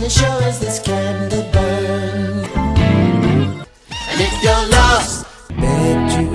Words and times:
and 0.00 0.06
it 0.06 0.12
sure 0.12 0.42
as 0.44 0.58
this 0.58 0.78
candle 0.78 1.42
burn. 1.52 2.44
And 3.90 4.20
if 4.20 4.42
you're 4.42 4.68
lost, 4.70 5.26
begged 5.50 6.12
you, 6.12 6.26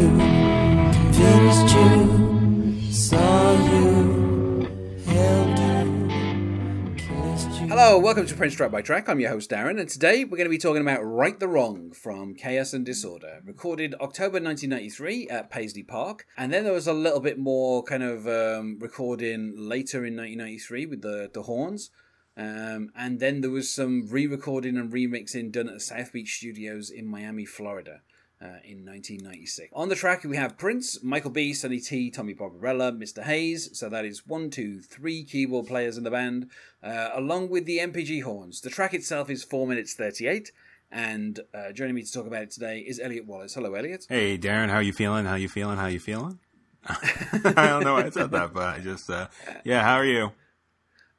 convinced 0.93 1.75
you, 1.75 2.91
saw 2.91 3.53
you, 3.53 4.67
held 5.05 5.57
you, 5.57 6.95
kissed 6.95 7.59
you. 7.59 7.67
Hello, 7.67 7.97
welcome 7.97 8.27
to 8.27 8.35
Prince 8.35 8.53
Track 8.53 8.69
by 8.69 8.83
Track. 8.83 9.09
I'm 9.09 9.19
your 9.19 9.31
host 9.31 9.49
Darren, 9.49 9.79
and 9.79 9.89
today 9.89 10.25
we're 10.25 10.37
going 10.37 10.45
to 10.45 10.49
be 10.49 10.59
talking 10.59 10.83
about 10.83 11.01
Right 11.01 11.39
the 11.39 11.47
Wrong 11.47 11.91
from 11.91 12.35
Chaos 12.35 12.71
and 12.71 12.85
Disorder, 12.85 13.41
recorded 13.43 13.95
October 13.95 14.39
1993 14.39 15.29
at 15.29 15.49
Paisley 15.49 15.81
Park. 15.81 16.27
And 16.37 16.53
then 16.53 16.65
there 16.65 16.73
was 16.73 16.85
a 16.85 16.93
little 16.93 17.19
bit 17.19 17.39
more 17.39 17.81
kind 17.81 18.03
of 18.03 18.27
um, 18.27 18.77
recording 18.79 19.55
later 19.57 20.05
in 20.05 20.15
1993 20.15 20.85
with 20.85 21.01
the, 21.01 21.31
the 21.33 21.41
horns. 21.41 21.89
Um, 22.37 22.91
and 22.95 23.19
then 23.19 23.41
there 23.41 23.51
was 23.51 23.73
some 23.73 24.07
re 24.09 24.27
recording 24.27 24.77
and 24.77 24.91
remixing 24.91 25.51
done 25.51 25.67
at 25.67 25.75
the 25.75 25.79
South 25.79 26.11
Beach 26.11 26.37
Studios 26.37 26.89
in 26.89 27.07
Miami, 27.07 27.45
Florida. 27.45 28.01
Uh, 28.41 28.59
in 28.65 28.85
1996. 28.85 29.69
On 29.73 29.87
the 29.87 29.95
track, 29.95 30.25
we 30.25 30.35
have 30.35 30.57
Prince, 30.57 31.01
Michael 31.01 31.31
B., 31.31 31.53
Sonny 31.53 31.79
T., 31.79 32.11
Tommy 32.11 32.33
Barbarella, 32.33 32.91
Mr. 32.91 33.23
Hayes. 33.23 33.69
So 33.71 33.87
that 33.87 34.03
is 34.03 34.27
one, 34.27 34.49
two, 34.49 34.81
three 34.81 35.23
keyboard 35.23 35.67
players 35.67 35.97
in 35.97 36.03
the 36.03 36.11
band, 36.11 36.49
uh, 36.83 37.11
along 37.13 37.49
with 37.49 37.65
the 37.65 37.77
NPG 37.77 38.23
horns. 38.23 38.59
The 38.59 38.69
track 38.69 38.93
itself 38.93 39.29
is 39.29 39.45
4 39.45 39.65
minutes 39.65 39.93
38. 39.93 40.51
And 40.91 41.39
uh, 41.53 41.71
joining 41.71 41.95
me 41.95 42.03
to 42.03 42.11
talk 42.11 42.27
about 42.27 42.43
it 42.43 42.51
today 42.51 42.79
is 42.79 42.99
Elliot 42.99 43.25
Wallace. 43.25 43.55
Hello, 43.55 43.73
Elliot. 43.73 44.05
Hey, 44.09 44.37
Darren, 44.37 44.69
how 44.69 44.75
are 44.75 44.83
you 44.83 44.93
feeling? 44.93 45.25
How 45.25 45.31
are 45.31 45.37
you 45.37 45.49
feeling? 45.49 45.77
How 45.77 45.85
are 45.85 45.89
you 45.89 46.01
feeling? 46.01 46.39
I 46.85 47.67
don't 47.67 47.85
know 47.85 47.93
why 47.93 48.03
I 48.03 48.09
said 48.09 48.31
that, 48.31 48.53
but 48.53 48.63
I 48.63 48.79
just, 48.79 49.09
uh, 49.09 49.27
yeah, 49.63 49.81
how 49.81 49.95
are 49.95 50.05
you? 50.05 50.33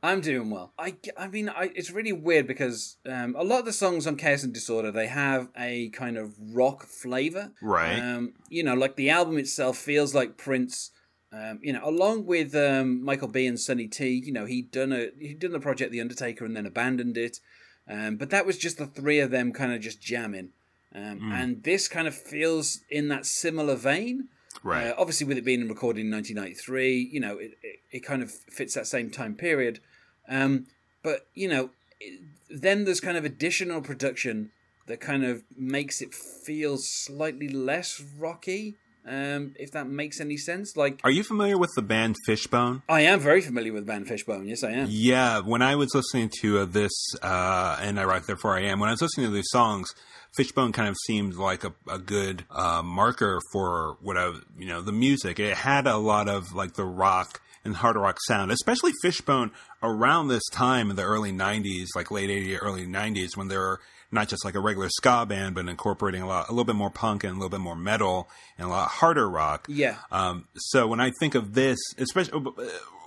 I'm 0.03 0.21
doing 0.21 0.51
well. 0.51 0.73
I, 0.79 0.97
I 1.17 1.29
mean, 1.29 1.49
I, 1.49 1.71
it's 1.75 1.91
really 1.91 2.13
weird 2.13 2.47
because 2.47 2.97
um, 3.09 3.35
a 3.37 3.43
lot 3.43 3.61
of 3.61 3.65
the 3.65 3.73
songs 3.73 4.07
on 4.07 4.17
Chaos 4.17 4.43
and 4.43 4.53
Disorder 4.53 4.93
they 4.93 5.07
have 5.09 5.49
a 5.57 5.89
kind 5.91 6.17
of 6.17 6.35
rock 6.39 6.85
flavor, 6.85 7.53
Right. 7.63 7.99
Um, 7.99 8.35
you 8.49 8.63
know, 8.63 8.75
like 8.75 8.97
the 8.97 9.11
album 9.11 9.39
itself 9.39 9.79
feels 9.79 10.15
like 10.15 10.37
Prince. 10.37 10.91
Um, 11.33 11.59
you 11.61 11.73
know, 11.73 11.83
along 11.85 12.27
with 12.27 12.55
um, 12.55 13.05
Michael 13.05 13.29
B 13.29 13.47
and 13.47 13.59
Sonny 13.59 13.89
T, 13.89 14.23
you 14.25 14.33
know, 14.33 14.47
he'd 14.47 14.71
done 14.71 14.93
a 14.93 15.11
he'd 15.19 15.41
done 15.41 15.53
the 15.53 15.61
project 15.61 15.91
The 15.91 16.01
Undertaker 16.01 16.45
and 16.45 16.57
then 16.57 16.67
abandoned 16.67 17.19
it. 17.19 17.41
Um, 17.89 18.17
but 18.17 18.31
that 18.31 18.47
was 18.47 18.59
just 18.59 18.79
the 18.79 18.87
three 18.87 19.21
of 19.21 19.31
them 19.31 19.53
kind 19.53 19.73
of 19.73 19.81
just 19.81 20.01
jamming. 20.01 20.51
Um, 20.95 21.31
And 21.33 21.63
this 21.63 21.89
kind 21.89 22.09
of 22.09 22.15
feels 22.15 22.81
in 22.91 23.09
that 23.09 23.27
similar 23.27 23.75
vein. 23.77 24.29
Right. 24.63 24.89
Uh, 24.89 24.95
obviously, 24.99 25.27
with 25.27 25.39
it 25.39 25.45
being 25.45 25.69
recorded 25.69 26.01
in 26.01 26.11
1993, 26.11 27.11
you 27.13 27.21
know, 27.21 27.37
it, 27.39 27.53
it, 27.63 27.81
it 27.91 28.01
kind 28.01 28.23
of 28.23 28.31
fits 28.31 28.75
that 28.75 28.87
same 28.87 29.11
time 29.11 29.35
period. 29.35 29.81
Um, 30.29 30.67
but, 31.03 31.29
you 31.35 31.49
know, 31.49 31.71
it, 32.01 32.21
then 32.51 32.85
there's 32.85 33.01
kind 33.01 33.17
of 33.17 33.25
additional 33.25 33.81
production 33.81 34.51
that 34.87 35.01
kind 35.01 35.25
of 35.25 35.43
makes 35.57 36.01
it 36.01 36.15
feel 36.15 36.77
slightly 36.77 37.49
less 37.49 38.03
rocky, 38.19 38.77
um, 39.07 39.55
if 39.57 39.71
that 39.73 39.87
makes 39.89 40.21
any 40.21 40.37
sense. 40.37 40.77
Like, 40.77 41.01
Are 41.05 41.11
you 41.11 41.23
familiar 41.23 41.57
with 41.57 41.71
the 41.77 41.83
band 41.83 42.17
Fishbone? 42.27 42.83
I 42.89 43.03
am 43.03 43.21
very 43.21 43.41
familiar 43.41 43.73
with 43.73 43.87
Band 43.87 44.09
Fishbone. 44.09 44.47
Yes, 44.47 44.65
I 44.65 44.73
am. 44.73 44.89
Yeah, 44.91 45.41
when 45.41 45.63
I 45.63 45.77
was 45.77 45.95
listening 45.95 46.31
to 46.41 46.61
uh, 46.61 46.65
this, 46.65 46.93
uh, 47.23 47.79
and 47.81 48.01
I 48.01 48.05
write 48.05 48.27
Therefore 48.27 48.57
I 48.57 48.63
Am, 48.63 48.81
when 48.81 48.89
I 48.89 48.93
was 48.93 49.03
listening 49.03 49.27
to 49.27 49.33
these 49.33 49.51
songs, 49.51 49.95
Fishbone 50.37 50.73
kind 50.73 50.89
of 50.89 50.97
seemed 51.07 51.35
like 51.35 51.65
a, 51.65 51.73
a 51.89 51.99
good 51.99 52.45
uh, 52.51 52.83
marker 52.83 53.41
for 53.53 53.97
what 54.03 54.17
I, 54.17 54.33
you 54.59 54.67
know, 54.67 54.83
the 54.83 54.93
music. 54.93 55.39
It 55.39 55.57
had 55.57 55.87
a 55.87 55.97
lot 55.97 56.29
of 56.29 56.53
like 56.55 56.75
the 56.75 56.85
rock 56.85 57.41
and 57.65 57.77
hard 57.77 57.97
rock 57.97 58.19
sound, 58.27 58.51
especially 58.53 58.93
Fishbone 59.03 59.51
around 59.83 60.29
this 60.29 60.45
time 60.53 60.91
in 60.91 60.97
the 60.97 61.03
early 61.03 61.33
90s, 61.33 61.89
like 61.95 62.11
late 62.11 62.31
80s, 62.31 62.59
early 62.61 62.87
90s, 62.87 63.37
when 63.37 63.49
they 63.49 63.57
were 63.57 63.81
not 64.13 64.29
just 64.29 64.45
like 64.45 64.55
a 64.55 64.61
regular 64.61 64.89
ska 64.89 65.27
band, 65.27 65.55
but 65.55 65.69
incorporating 65.69 66.23
a 66.23 66.27
lot, 66.27 66.49
a 66.49 66.53
little 66.53 66.65
bit 66.65 66.77
more 66.77 66.91
punk 66.91 67.25
and 67.25 67.33
a 67.33 67.35
little 67.35 67.51
bit 67.51 67.61
more 67.61 67.77
metal 67.77 68.29
and 68.59 68.67
a 68.69 68.71
lot 68.71 68.89
harder 68.89 69.29
rock. 69.29 69.67
Yeah. 69.69 69.97
Um, 70.11 70.47
so 70.57 70.87
when 70.87 71.01
I 71.01 71.11
think 71.21 71.35
of 71.35 71.55
this, 71.55 71.79
especially 71.99 72.41
uh, 72.47 72.63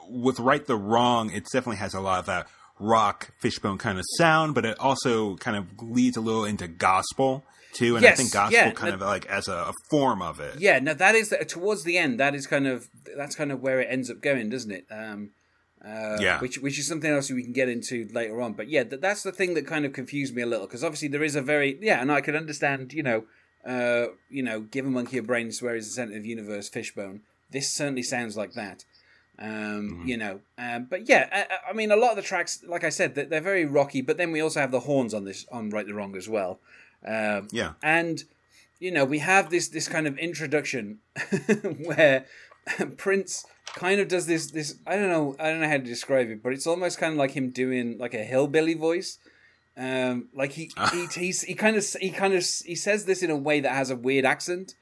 with 0.09 0.39
Right 0.39 0.65
the 0.65 0.75
Wrong, 0.75 1.31
it 1.31 1.45
definitely 1.51 1.77
has 1.77 1.93
a 1.93 2.01
lot 2.01 2.19
of 2.19 2.25
that 2.25 2.47
rock 2.79 3.31
fishbone 3.41 3.77
kind 3.77 3.97
of 3.99 4.05
sound, 4.17 4.55
but 4.55 4.65
it 4.65 4.79
also 4.79 5.35
kind 5.37 5.57
of 5.57 5.65
leads 5.81 6.17
a 6.17 6.21
little 6.21 6.45
into 6.45 6.67
gospel 6.67 7.43
too. 7.73 7.95
And 7.97 8.05
I 8.05 8.11
think 8.11 8.31
gospel 8.31 8.57
yeah, 8.57 8.71
kind 8.71 8.93
that- 8.93 9.01
of 9.01 9.07
like 9.07 9.25
as 9.27 9.47
a, 9.47 9.53
a 9.53 9.73
form 9.89 10.21
of 10.21 10.39
it. 10.39 10.59
Yeah, 10.59 10.79
no, 10.79 10.93
that 10.93 11.15
is 11.15 11.33
towards 11.47 11.83
the 11.83 11.97
end. 11.97 12.19
That 12.19 12.35
is 12.35 12.47
kind 12.47 12.67
of 12.67 12.87
that's 13.15 13.35
kind 13.35 13.51
of 13.51 13.61
where 13.61 13.79
it 13.79 13.87
ends 13.89 14.09
up 14.09 14.21
going, 14.21 14.49
doesn't 14.49 14.71
it? 14.71 14.85
Um, 14.89 15.31
uh, 15.85 16.17
Yeah. 16.19 16.39
Which 16.41 16.57
which 16.59 16.77
is 16.79 16.87
something 16.87 17.09
else 17.11 17.29
we 17.31 17.43
can 17.43 17.53
get 17.53 17.69
into 17.69 18.07
later 18.11 18.41
on. 18.41 18.53
But 18.53 18.69
yeah, 18.69 18.83
th- 18.83 19.01
that's 19.01 19.23
the 19.23 19.31
thing 19.31 19.53
that 19.55 19.65
kind 19.67 19.85
of 19.85 19.93
confused 19.93 20.35
me 20.35 20.41
a 20.41 20.45
little 20.45 20.67
because 20.67 20.83
obviously 20.83 21.07
there 21.07 21.23
is 21.23 21.35
a 21.35 21.41
very 21.41 21.77
yeah, 21.81 22.01
and 22.01 22.11
I 22.11 22.21
could 22.21 22.35
understand 22.35 22.93
you 22.93 23.03
know, 23.03 23.23
uh, 23.65 24.07
you 24.29 24.43
know, 24.43 24.61
give 24.61 24.85
a 24.85 24.89
monkey 24.89 25.17
a 25.17 25.23
brain, 25.23 25.51
swear 25.51 25.75
he's 25.75 25.87
the 25.87 25.93
center 25.93 26.17
of 26.17 26.23
the 26.23 26.29
universe, 26.29 26.67
fishbone. 26.69 27.21
This 27.51 27.69
certainly 27.71 28.03
sounds 28.03 28.35
like 28.37 28.53
that. 28.53 28.83
Um, 29.41 30.03
You 30.05 30.17
know, 30.17 30.41
um, 30.57 30.87
but 30.89 31.07
yeah, 31.07 31.29
I, 31.31 31.69
I 31.69 31.73
mean, 31.73 31.91
a 31.91 31.95
lot 31.95 32.09
of 32.11 32.17
the 32.17 32.21
tracks, 32.23 32.61
like 32.67 32.83
I 32.83 32.89
said, 32.89 33.15
they're, 33.15 33.25
they're 33.25 33.39
very 33.41 33.65
rocky. 33.65 34.01
But 34.01 34.17
then 34.17 34.31
we 34.33 34.41
also 34.41 34.59
have 34.59 34.71
the 34.71 34.81
horns 34.81 35.13
on 35.13 35.23
this 35.23 35.45
on 35.51 35.69
Right 35.69 35.87
the 35.87 35.93
Wrong 35.93 36.15
as 36.17 36.27
well. 36.27 36.59
Um, 37.05 37.47
Yeah. 37.53 37.73
and 37.81 38.23
you 38.81 38.91
know 38.91 39.05
we 39.05 39.19
have 39.19 39.49
this 39.49 39.69
this 39.69 39.87
kind 39.87 40.07
of 40.07 40.17
introduction 40.17 40.99
where 41.85 42.25
Prince 42.97 43.45
kind 43.75 43.99
of 43.99 44.07
does 44.07 44.25
this 44.25 44.51
this 44.51 44.77
I 44.85 44.95
don't 44.95 45.09
know 45.09 45.35
I 45.39 45.49
don't 45.49 45.61
know 45.61 45.67
how 45.67 45.77
to 45.77 45.83
describe 45.83 46.29
it, 46.29 46.43
but 46.43 46.53
it's 46.53 46.67
almost 46.67 46.97
kind 46.97 47.13
of 47.13 47.19
like 47.19 47.31
him 47.31 47.49
doing 47.49 47.97
like 47.97 48.13
a 48.13 48.23
hillbilly 48.23 48.73
voice. 48.73 49.17
Um, 49.77 50.27
like 50.33 50.51
he, 50.53 50.71
he 50.91 51.07
he's, 51.15 51.43
he 51.43 51.53
kind 51.53 51.77
of 51.77 51.85
he 52.01 52.09
kind 52.11 52.33
of 52.33 52.45
he 52.65 52.75
says 52.75 53.05
this 53.05 53.23
in 53.23 53.29
a 53.31 53.37
way 53.37 53.61
that 53.61 53.71
has 53.71 53.89
a 53.89 53.95
weird 53.95 54.25
accent. 54.25 54.75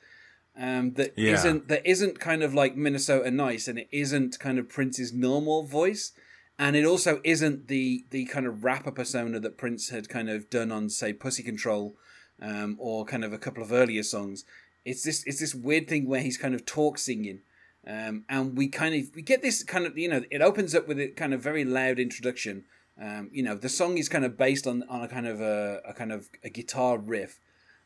Um, 0.60 0.94
that 0.94 1.14
Yeah. 1.16 1.44
not 1.44 1.68
that 1.68 1.88
isn't 1.88 2.20
kind 2.20 2.42
of 2.42 2.56
like 2.56 2.76
Minnesota 2.76 3.30
nice, 3.30 3.68
and 3.68 3.78
it 3.78 3.88
isn't 3.92 4.40
kind 4.40 4.58
of 4.58 4.68
Prince's 4.68 5.14
normal 5.14 5.64
voice, 5.64 6.14
and 6.58 6.76
it 6.76 6.84
also 6.84 7.22
isn't 7.24 7.68
the 7.68 8.06
the 8.10 8.26
kind 8.26 8.48
of 8.48 8.64
rapper 8.64 8.92
persona 8.92 9.40
that 9.40 9.58
Prince 9.58 9.90
had 9.90 10.10
kind 10.10 10.30
of 10.32 10.50
done 10.50 10.72
on 10.72 10.90
say 10.90 11.14
Pussy 11.14 11.44
Control, 11.44 11.96
um, 12.42 12.76
or 12.80 13.06
kind 13.06 13.24
of 13.24 13.34
a 13.34 13.38
couple 13.38 13.62
of 13.62 13.72
earlier 13.72 14.02
songs. 14.02 14.46
It's 14.84 15.04
this 15.04 15.24
it's 15.28 15.40
this 15.40 15.54
weird 15.54 15.88
thing 15.88 16.08
where 16.08 16.22
he's 16.22 16.38
kind 16.38 16.56
of 16.56 16.66
talk 16.66 16.98
singing, 16.98 17.42
um, 17.88 18.26
and 18.28 18.58
we 18.58 18.68
kind 18.68 18.94
of 18.96 19.16
we 19.16 19.22
get 19.22 19.42
this 19.42 19.64
kind 19.64 19.86
of 19.86 19.98
you 19.98 20.10
know 20.10 20.24
it 20.30 20.42
opens 20.42 20.76
up 20.76 20.88
with 20.88 21.00
a 21.00 21.08
kind 21.08 21.34
of 21.34 21.42
very 21.42 21.64
loud 21.64 22.00
introduction. 22.00 22.66
Um, 23.02 23.30
you 23.32 23.44
know 23.44 23.56
the 23.56 23.70
song 23.70 23.98
is 23.98 24.10
kind 24.10 24.26
of 24.26 24.38
based 24.38 24.68
on 24.68 24.84
on 24.90 25.04
a 25.04 25.08
kind 25.08 25.26
of 25.28 25.40
a, 25.40 25.82
a 25.86 25.94
kind 25.94 26.12
of 26.12 26.28
a 26.44 26.50
guitar 26.50 26.98
riff, 26.98 27.40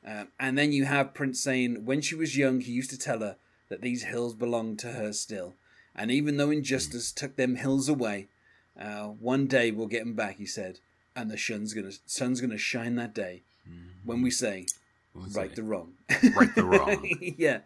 um, 0.06 0.30
and 0.40 0.58
then 0.58 0.72
you 0.72 0.86
have 0.86 1.14
Prince 1.14 1.40
saying 1.40 1.86
when 1.86 2.02
she 2.02 2.16
was 2.16 2.38
young 2.38 2.62
he 2.62 2.72
used 2.72 2.90
to 2.90 2.98
tell 2.98 3.20
her 3.20 3.36
that 3.70 3.82
these 3.82 4.04
hills 4.04 4.34
belonged 4.34 4.80
to 4.80 4.94
her 4.94 5.14
still, 5.14 5.54
and 5.96 6.10
even 6.10 6.38
though 6.38 6.50
injustice 6.50 7.12
took 7.12 7.36
them 7.36 7.56
hills 7.56 7.88
away, 7.88 8.28
uh, 8.80 9.04
one 9.04 9.46
day 9.46 9.70
we'll 9.70 9.88
get 9.88 10.04
them 10.04 10.16
back. 10.16 10.38
He 10.38 10.46
said, 10.48 10.80
and 11.16 11.30
the 11.30 11.38
sun's 11.38 11.76
gonna 11.76 11.92
sun's 12.08 12.42
gonna 12.42 12.58
shine 12.58 12.96
that 12.96 13.14
day 13.14 13.44
when 14.04 14.24
we 14.24 14.32
say 14.32 14.66
right 15.14 15.52
it 15.52 15.56
the 15.56 15.64
wrong. 15.64 15.94
right 16.36 16.56
the 16.56 16.64
wrong. 16.64 17.08
yeah. 17.38 17.60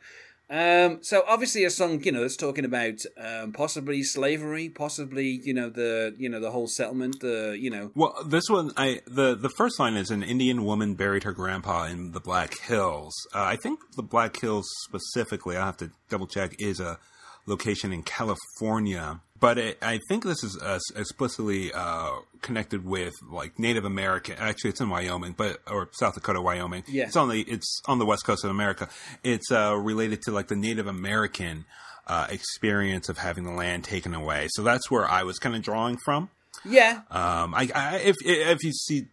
Um, 0.50 1.00
so 1.02 1.24
obviously 1.28 1.64
a 1.64 1.72
song, 1.72 2.04
you 2.04 2.12
know, 2.12 2.22
that's 2.22 2.36
talking 2.36 2.66
about 2.66 3.00
um, 3.18 3.52
possibly 3.52 4.04
slavery, 4.04 4.70
possibly 4.70 5.42
you 5.44 5.54
know 5.54 5.70
the 5.70 6.16
you 6.18 6.30
know 6.30 6.40
the 6.40 6.52
whole 6.52 6.68
settlement, 6.68 7.20
the 7.20 7.58
you 7.60 7.70
know 7.70 7.92
Well, 7.96 8.16
this 8.26 8.48
one, 8.50 8.72
I 8.78 9.02
the 9.08 9.36
the 9.36 9.50
first 9.50 9.80
line 9.80 9.96
is 9.96 10.12
an 10.12 10.22
Indian 10.22 10.64
woman 10.64 10.94
buried 10.94 11.24
her 11.24 11.32
grandpa 11.32 11.86
in 11.86 12.12
the 12.12 12.20
Black 12.20 12.60
Hills. 12.60 13.14
Uh, 13.34 13.44
I 13.44 13.56
think 13.56 13.80
the 13.96 14.04
Black 14.04 14.40
Hills 14.40 14.70
specifically, 14.84 15.58
I 15.58 15.66
have 15.66 15.78
to 15.78 15.92
double 16.10 16.28
check, 16.28 16.56
is 16.60 16.80
a 16.80 17.00
location 17.48 17.92
in 17.92 18.04
California. 18.04 19.22
But 19.40 19.58
it, 19.58 19.78
I 19.82 20.00
think 20.08 20.24
this 20.24 20.44
is 20.44 20.58
uh, 20.62 20.80
explicitly 20.96 21.72
uh, 21.74 22.12
connected 22.42 22.86
with 22.86 23.14
like 23.30 23.60
Native 23.60 23.84
American. 23.84 24.36
Actually, 24.40 24.70
it's 24.72 24.82
in 24.82 24.90
Wyoming, 24.90 25.34
but 25.38 25.60
or 25.68 25.90
South 25.92 26.14
Dakota, 26.16 26.42
Wyoming. 26.42 26.84
Yeah. 26.88 27.04
it's 27.06 27.18
on 27.18 27.30
the 27.30 27.42
it's 27.42 27.82
on 27.86 28.00
the 28.00 28.06
west 28.06 28.26
coast 28.26 28.44
of 28.46 28.50
America. 28.50 28.88
It's 29.24 29.52
uh, 29.52 29.76
related 29.76 30.22
to 30.24 30.32
like 30.32 30.48
the 30.48 30.56
Native 30.56 30.88
American 30.88 31.66
uh, 32.08 32.28
experience 32.30 33.10
of 33.10 33.18
having 33.18 33.44
the 33.44 33.52
land 33.52 33.84
taken 33.84 34.14
away. 34.14 34.48
So 34.52 34.64
that's 34.64 34.90
where 34.90 35.06
I 35.06 35.24
was 35.24 35.38
kind 35.38 35.56
of 35.56 35.62
drawing 35.62 35.98
from. 36.06 36.30
yeah 36.64 37.02
Um, 37.12 37.54
I, 37.54 37.70
I 37.76 37.98
if 37.98 38.16
if 38.24 38.64
you 38.64 38.72
see 38.72 39.08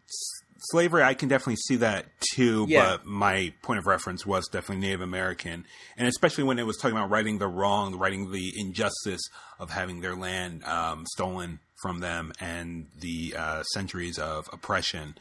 slavery, 0.71 1.03
I 1.03 1.15
can 1.15 1.29
definitely 1.29 1.57
see 1.57 1.77
that 1.77 2.07
too. 2.35 2.67
Yeah. 2.69 2.97
But 2.97 3.07
my 3.07 3.53
point 3.63 3.79
of 3.79 3.87
reference 3.87 4.25
was 4.27 4.49
definitely 4.49 4.87
Native 4.87 5.01
American, 5.03 5.65
and 5.97 6.09
especially 6.09 6.45
when 6.45 6.59
it 6.59 6.67
was 6.67 6.77
talking 6.77 6.97
about 6.97 7.11
righting 7.11 7.39
the 7.39 7.49
wrong, 7.49 7.97
righting 7.97 8.31
the 8.33 8.53
injustice 8.57 9.23
of 9.59 9.71
having 9.71 10.01
their 10.01 10.15
land 10.17 10.65
um, 10.65 11.05
stolen 11.15 11.59
from 11.83 12.01
them, 12.01 12.33
and 12.41 12.87
the 13.01 13.35
uh, 13.37 13.63
centuries 13.65 14.19
of 14.19 14.49
oppression 14.53 15.17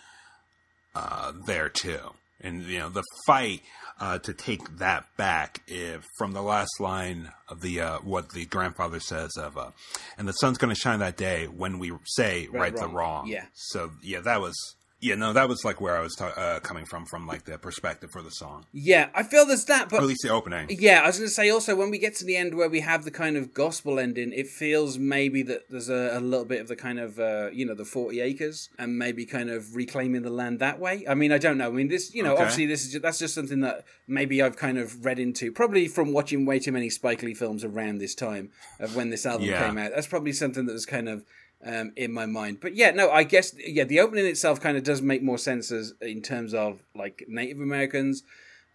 uh, 0.95 1.31
there 1.45 1.69
too. 1.69 1.99
and 2.41 2.63
you 2.63 2.79
know 2.79 2.89
the 2.89 3.03
fight 3.25 3.61
uh, 3.99 4.17
to 4.19 4.33
take 4.33 4.77
that 4.79 5.05
back 5.15 5.61
if, 5.67 6.03
from 6.17 6.33
the 6.33 6.41
last 6.41 6.79
line 6.79 7.31
of 7.49 7.61
the 7.61 7.79
uh, 7.79 7.97
what 7.99 8.29
the 8.31 8.45
grandfather 8.45 8.99
says 8.99 9.31
of 9.37 9.57
uh, 9.57 9.69
and 10.17 10.27
the 10.27 10.33
sun's 10.33 10.57
going 10.57 10.73
to 10.73 10.79
shine 10.79 10.99
that 10.99 11.17
day 11.17 11.45
when 11.47 11.79
we 11.79 11.91
say 12.05 12.47
right, 12.51 12.59
Right, 12.61 12.75
the 12.75 12.81
wrong. 12.87 12.93
wrong 12.95 13.27
Yeah. 13.27 13.45
so 13.53 13.91
yeah 14.03 14.19
that 14.21 14.41
was 14.41 14.55
yeah 15.01 15.15
no 15.15 15.33
that 15.33 15.49
was 15.49 15.65
like 15.65 15.81
where 15.81 15.97
I 15.97 16.01
was 16.01 16.15
ta- 16.15 16.33
uh, 16.37 16.59
coming 16.59 16.85
from 16.85 17.05
from 17.05 17.25
like 17.27 17.43
the 17.45 17.57
perspective 17.57 18.09
for 18.11 18.21
the 18.21 18.29
song 18.31 18.65
Yeah, 18.71 19.09
I 19.15 19.23
feel 19.23 19.45
there's 19.45 19.65
that, 19.65 19.87
or 19.87 19.89
but 19.89 19.99
at 20.01 20.05
least 20.05 20.21
the 20.23 20.29
opening 20.29 20.67
Yeah, 20.69 21.01
I 21.03 21.07
was 21.07 21.17
going 21.17 21.27
to 21.27 21.33
say 21.33 21.49
also 21.49 21.75
when 21.75 21.89
we 21.89 21.97
get 21.97 22.15
to 22.17 22.25
the 22.25 22.37
end 22.37 22.55
where 22.55 22.69
we 22.69 22.81
have 22.81 23.03
the 23.03 23.11
kind 23.11 23.35
of 23.37 23.53
gospel 23.53 23.99
ending, 23.99 24.31
it 24.31 24.47
feels 24.47 24.97
maybe 24.97 25.41
that 25.43 25.69
there's 25.69 25.89
a, 25.89 26.11
a 26.17 26.19
little 26.19 26.45
bit 26.45 26.61
of 26.61 26.67
the 26.67 26.75
kind 26.75 26.99
of 26.99 27.19
uh, 27.19 27.49
you 27.51 27.65
know 27.65 27.73
the 27.73 27.85
forty 27.85 28.21
acres 28.21 28.69
and 28.77 28.97
maybe 28.97 29.25
kind 29.25 29.49
of 29.49 29.75
reclaiming 29.75 30.21
the 30.21 30.29
land 30.29 30.59
that 30.59 30.79
way. 30.79 31.03
I 31.09 31.15
mean, 31.15 31.31
I 31.31 31.37
don't 31.39 31.57
know. 31.57 31.67
I 31.67 31.71
mean, 31.71 31.87
this 31.89 32.13
you 32.13 32.23
know 32.23 32.33
Okay. 32.33 32.41
obviously 32.43 32.65
this 32.67 32.85
is 32.85 32.91
just, 32.91 33.01
that's 33.03 33.19
just 33.19 33.33
something 33.35 33.61
that 33.61 33.83
maybe 34.07 34.41
I've 34.41 34.55
kind 34.57 34.77
of 34.77 35.03
read 35.05 35.19
into 35.19 35.51
probably 35.51 35.87
from 35.87 36.13
watching 36.13 36.45
way 36.45 36.59
too 36.59 36.71
many 36.71 36.89
Spike 36.89 37.23
Lee 37.23 37.33
films 37.33 37.63
around 37.63 37.97
this 37.97 38.13
time 38.15 38.51
of 38.79 38.95
when 38.95 39.09
this 39.09 39.25
album 39.25 39.47
Yeah. 39.47 39.65
came 39.65 39.77
out. 39.77 39.91
That's 39.95 40.07
probably 40.07 40.33
something 40.33 40.65
that 40.67 40.73
was 40.73 40.85
kind 40.85 41.09
of. 41.09 41.23
Um, 41.63 41.93
in 41.95 42.11
my 42.11 42.25
mind, 42.25 42.57
but 42.59 42.75
yeah, 42.75 42.89
no, 42.89 43.11
I 43.11 43.21
guess 43.21 43.53
yeah, 43.55 43.83
the 43.83 43.99
opening 43.99 44.25
itself 44.25 44.59
kind 44.59 44.77
of 44.77 44.83
does 44.83 44.99
make 44.99 45.21
more 45.21 45.37
sense 45.37 45.71
as 45.71 45.93
in 46.01 46.23
terms 46.23 46.55
of 46.55 46.81
like 46.95 47.23
Native 47.27 47.59
Americans, 47.59 48.23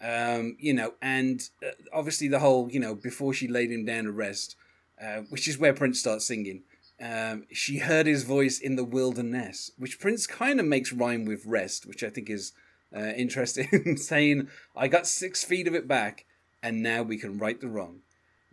um, 0.01 0.57
you 0.61 0.73
know, 0.73 0.95
and 1.01 1.49
uh, 1.65 1.71
obviously 1.93 2.29
the 2.29 2.39
whole, 2.39 2.71
you 2.71 2.79
know, 2.79 2.95
before 2.95 3.33
she 3.33 3.49
laid 3.49 3.73
him 3.73 3.85
down 3.85 4.05
to 4.05 4.13
rest, 4.13 4.57
uh, 5.03 5.23
which 5.31 5.49
is 5.49 5.59
where 5.59 5.73
Prince 5.73 6.01
starts 6.01 6.27
singing. 6.27 6.63
Um, 7.01 7.47
she 7.53 7.79
heard 7.79 8.07
his 8.07 8.25
voice 8.25 8.59
in 8.59 8.77
the 8.77 8.85
wilderness, 8.85 9.71
which 9.79 10.01
Prince 10.01 10.27
kind 10.27 10.61
of 10.61 10.67
makes 10.67 10.93
rhyme 10.93 11.25
with 11.25 11.45
rest, 11.45 11.87
which 11.87 12.03
I 12.03 12.11
think 12.11 12.31
is 12.31 12.53
uh, 12.95 13.01
interesting. 13.17 13.97
saying, 13.97 14.49
"I 14.75 14.89
got 14.89 15.07
six 15.07 15.45
feet 15.45 15.67
of 15.67 15.75
it 15.75 15.89
back, 15.89 16.25
and 16.63 16.83
now 16.83 17.03
we 17.03 17.19
can 17.19 17.39
right 17.39 17.61
the 17.61 17.69
wrong." 17.69 18.01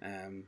Um, 0.01 0.45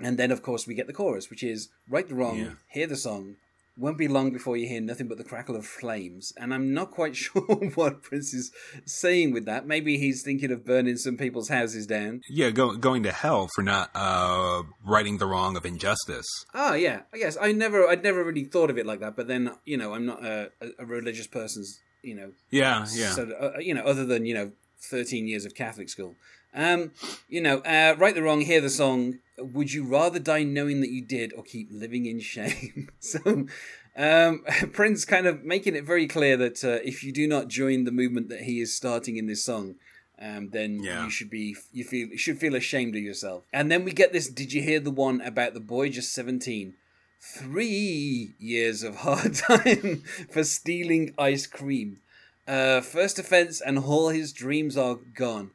and 0.00 0.18
then, 0.18 0.30
of 0.30 0.42
course, 0.42 0.66
we 0.66 0.74
get 0.74 0.86
the 0.86 0.92
chorus, 0.92 1.30
which 1.30 1.42
is 1.42 1.68
"Right 1.88 2.08
the 2.08 2.14
wrong, 2.14 2.38
Yeah. 2.38 2.50
hear 2.68 2.86
the 2.86 2.96
song." 2.96 3.36
Won't 3.78 3.98
be 3.98 4.08
long 4.08 4.30
before 4.32 4.56
you 4.56 4.66
hear 4.66 4.80
nothing 4.80 5.06
but 5.06 5.18
the 5.18 5.24
crackle 5.24 5.54
of 5.54 5.66
flames. 5.66 6.32
And 6.38 6.54
I'm 6.54 6.72
not 6.72 6.90
quite 6.92 7.14
sure 7.24 7.42
what 7.74 8.02
Prince 8.02 8.32
is 8.32 8.50
saying 8.86 9.32
with 9.32 9.44
that. 9.44 9.66
Maybe 9.66 9.98
he's 9.98 10.22
thinking 10.22 10.50
of 10.50 10.64
burning 10.64 10.96
some 10.96 11.18
people's 11.18 11.50
houses 11.50 11.86
down. 11.86 12.22
yeah 12.30 12.48
go, 12.48 12.74
going 12.78 13.02
to 13.02 13.12
hell 13.12 13.50
for 13.54 13.60
not 13.62 13.90
uh, 13.94 14.62
righting 14.82 15.18
the 15.18 15.26
wrong 15.26 15.58
of 15.58 15.66
injustice 15.66 16.24
Oh 16.54 16.72
yeah, 16.72 17.02
I 17.12 17.18
guess 17.18 17.36
I 17.38 17.52
never, 17.52 17.86
I'd 17.86 18.02
never 18.02 18.24
really 18.24 18.44
thought 18.44 18.70
of 18.70 18.78
it 18.78 18.86
like 18.86 19.00
that. 19.00 19.14
But 19.14 19.28
then, 19.28 19.50
you 19.66 19.76
know, 19.76 19.92
I'm 19.92 20.06
not 20.06 20.24
a, 20.24 20.50
a, 20.62 20.68
a 20.78 20.86
religious 20.86 21.26
person's, 21.26 21.78
you 22.02 22.14
know, 22.14 22.32
yeah 22.50 22.86
yeah 22.94 23.10
so 23.10 23.28
uh, 23.38 23.58
you 23.58 23.74
know, 23.74 23.82
other 23.82 24.06
than 24.06 24.24
you 24.24 24.32
know, 24.32 24.52
13 24.90 25.26
years 25.28 25.44
of 25.44 25.54
Catholic 25.54 25.90
school. 25.90 26.14
Um, 26.54 26.92
you 27.28 27.40
know, 27.40 27.58
uh, 27.58 27.94
right 27.98 28.14
the 28.14 28.22
wrong, 28.22 28.40
hear 28.40 28.60
the 28.60 28.70
song. 28.70 29.18
Would 29.38 29.72
you 29.72 29.84
rather 29.84 30.18
die 30.18 30.42
knowing 30.44 30.80
that 30.80 30.90
you 30.90 31.02
did, 31.02 31.32
or 31.34 31.42
keep 31.42 31.68
living 31.70 32.06
in 32.06 32.20
shame? 32.20 32.88
so, 32.98 33.46
um, 33.96 34.44
Prince 34.72 35.04
kind 35.04 35.26
of 35.26 35.44
making 35.44 35.76
it 35.76 35.84
very 35.84 36.06
clear 36.06 36.36
that 36.38 36.64
uh, 36.64 36.78
if 36.84 37.04
you 37.04 37.12
do 37.12 37.26
not 37.28 37.48
join 37.48 37.84
the 37.84 37.92
movement 37.92 38.28
that 38.30 38.42
he 38.42 38.60
is 38.60 38.74
starting 38.74 39.18
in 39.18 39.26
this 39.26 39.44
song, 39.44 39.74
um, 40.18 40.48
then 40.50 40.82
Yeah. 40.82 41.04
you 41.04 41.10
should 41.10 41.28
be 41.28 41.54
you 41.72 41.84
feel 41.84 42.08
you 42.08 42.16
should 42.16 42.38
feel 42.38 42.54
ashamed 42.54 42.96
of 42.96 43.02
yourself. 43.02 43.44
And 43.52 43.70
then 43.70 43.84
we 43.84 43.92
get 43.92 44.14
this. 44.14 44.28
Did 44.28 44.54
you 44.54 44.62
hear 44.62 44.80
the 44.80 44.90
one 44.90 45.20
about 45.20 45.52
the 45.52 45.60
boy 45.60 45.90
just 45.90 46.14
seventeen? 46.14 46.74
Three 47.20 48.34
years 48.38 48.82
of 48.82 48.96
hard 48.96 49.34
time 49.48 50.02
for 50.30 50.42
stealing 50.44 51.12
ice 51.18 51.46
cream. 51.46 51.98
Uh, 52.48 52.80
first 52.80 53.18
offense, 53.18 53.60
and 53.60 53.78
all 53.78 54.08
his 54.08 54.32
dreams 54.32 54.76
are 54.76 54.94
gone. 55.14 55.50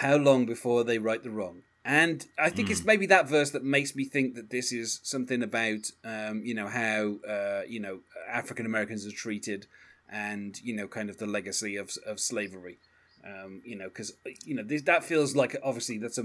How 0.00 0.16
long 0.16 0.44
before 0.44 0.84
they 0.84 0.98
right 0.98 1.22
the 1.22 1.30
wrong? 1.30 1.62
And 1.82 2.26
I 2.38 2.50
think 2.50 2.68
it's 2.68 2.84
maybe 2.84 3.06
that 3.06 3.28
verse 3.28 3.52
that 3.52 3.64
makes 3.64 3.96
me 3.96 4.04
think 4.04 4.34
that 4.34 4.50
this 4.50 4.70
is 4.70 5.00
something 5.02 5.42
about, 5.42 5.90
um, 6.04 6.42
you 6.44 6.52
know, 6.52 6.66
how 6.66 7.16
uh, 7.26 7.62
you 7.66 7.80
know 7.80 8.00
African 8.28 8.66
Americans 8.66 9.06
are 9.06 9.10
treated, 9.10 9.66
and 10.10 10.60
you 10.62 10.74
know, 10.74 10.86
kind 10.86 11.08
of 11.08 11.16
the 11.16 11.26
legacy 11.26 11.76
of 11.76 11.96
of 12.04 12.20
slavery. 12.20 12.76
Um, 13.24 13.62
you 13.64 13.74
know, 13.74 13.88
because 13.88 14.12
you 14.44 14.54
know 14.54 14.62
this, 14.62 14.82
that 14.82 15.02
feels 15.02 15.34
like 15.34 15.56
obviously 15.62 15.96
that's 15.96 16.18
a 16.18 16.22
uh, 16.22 16.24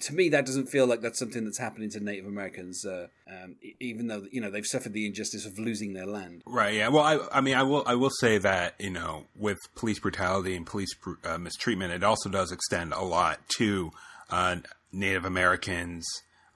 to 0.00 0.14
me 0.14 0.28
that 0.30 0.46
doesn't 0.46 0.66
feel 0.66 0.86
like 0.86 1.00
that's 1.00 1.18
something 1.18 1.44
that's 1.44 1.58
happening 1.58 1.90
to 1.90 2.00
Native 2.00 2.26
Americans, 2.26 2.84
uh, 2.84 3.06
um, 3.28 3.56
even 3.80 4.06
though 4.08 4.26
you 4.30 4.40
know 4.40 4.50
they've 4.50 4.66
suffered 4.66 4.92
the 4.92 5.06
injustice 5.06 5.46
of 5.46 5.58
losing 5.58 5.94
their 5.94 6.06
land. 6.06 6.42
Right. 6.46 6.74
Yeah. 6.74 6.88
Well, 6.88 7.04
I, 7.04 7.38
I 7.38 7.40
mean, 7.40 7.54
I 7.54 7.62
will. 7.62 7.82
I 7.86 7.94
will 7.94 8.10
say 8.10 8.38
that 8.38 8.74
you 8.78 8.90
know, 8.90 9.24
with 9.36 9.58
police 9.74 9.98
brutality 9.98 10.56
and 10.56 10.66
police 10.66 10.94
uh, 11.24 11.38
mistreatment, 11.38 11.92
it 11.92 12.04
also 12.04 12.28
does 12.28 12.52
extend 12.52 12.92
a 12.92 13.02
lot 13.02 13.40
to 13.56 13.92
uh, 14.30 14.56
Native 14.92 15.24
Americans. 15.24 16.06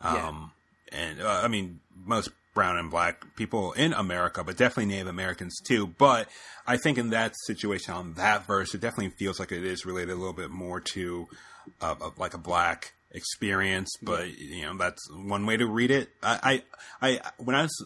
Um, 0.00 0.52
And 0.92 1.20
uh, 1.20 1.40
I 1.42 1.48
mean, 1.48 1.80
most 2.04 2.30
brown 2.54 2.78
and 2.78 2.90
black 2.90 3.24
people 3.36 3.72
in 3.72 3.92
America, 3.92 4.42
but 4.44 4.56
definitely 4.56 4.86
Native 4.86 5.08
Americans 5.08 5.60
too. 5.66 5.86
But 5.86 6.28
I 6.66 6.76
think 6.76 6.96
in 6.96 7.10
that 7.10 7.34
situation, 7.46 7.92
on 7.92 8.14
that 8.14 8.46
verse, 8.46 8.74
it 8.74 8.80
definitely 8.80 9.10
feels 9.18 9.38
like 9.40 9.52
it 9.52 9.64
is 9.64 9.84
related 9.84 10.12
a 10.12 10.16
little 10.16 10.32
bit 10.32 10.50
more 10.50 10.80
to 10.80 11.28
uh, 11.80 11.96
like 12.16 12.34
a 12.34 12.38
black 12.38 12.92
experience. 13.10 13.90
But 14.02 14.38
you 14.38 14.62
know, 14.62 14.76
that's 14.76 15.02
one 15.10 15.46
way 15.46 15.56
to 15.56 15.66
read 15.66 15.90
it. 15.90 16.10
I, 16.22 16.62
I, 17.00 17.08
I 17.08 17.20
when 17.38 17.56
I 17.56 17.62
was 17.62 17.84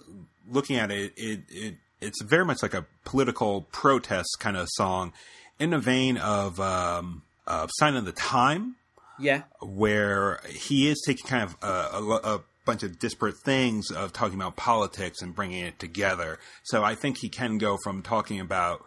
looking 0.49 0.77
at 0.77 0.91
it, 0.91 1.13
it, 1.17 1.41
it 1.49 1.75
it's 2.01 2.23
very 2.23 2.45
much 2.45 2.63
like 2.63 2.75
a 2.75 2.87
political 3.05 3.63
protest 3.73 4.37
kind 4.41 4.57
of 4.57 4.69
song, 4.71 5.13
in 5.59 5.71
the 5.71 5.79
vein 5.79 6.17
of 6.17 6.59
um, 6.61 7.23
of 7.47 7.71
Sign 7.75 7.97
of 7.97 8.05
the 8.05 8.13
Time 8.13 8.77
Yeah, 9.19 9.43
where 9.61 10.41
he 10.49 10.89
is 10.89 11.03
taking 11.07 11.27
kind 11.27 11.45
of 11.45 11.57
a, 11.63 11.97
a, 11.97 12.37
a 12.37 12.41
bunch 12.65 12.83
of 12.83 12.99
disparate 12.99 13.37
things 13.45 13.91
of 13.91 14.13
talking 14.13 14.39
about 14.39 14.57
politics 14.57 15.23
and 15.23 15.35
bringing 15.35 15.65
it 15.65 15.79
together. 15.79 16.39
So 16.63 16.83
I 16.83 16.95
think 16.95 17.19
he 17.19 17.29
can 17.29 17.59
go 17.59 17.77
from 17.83 18.03
talking 18.03 18.41
about 18.41 18.85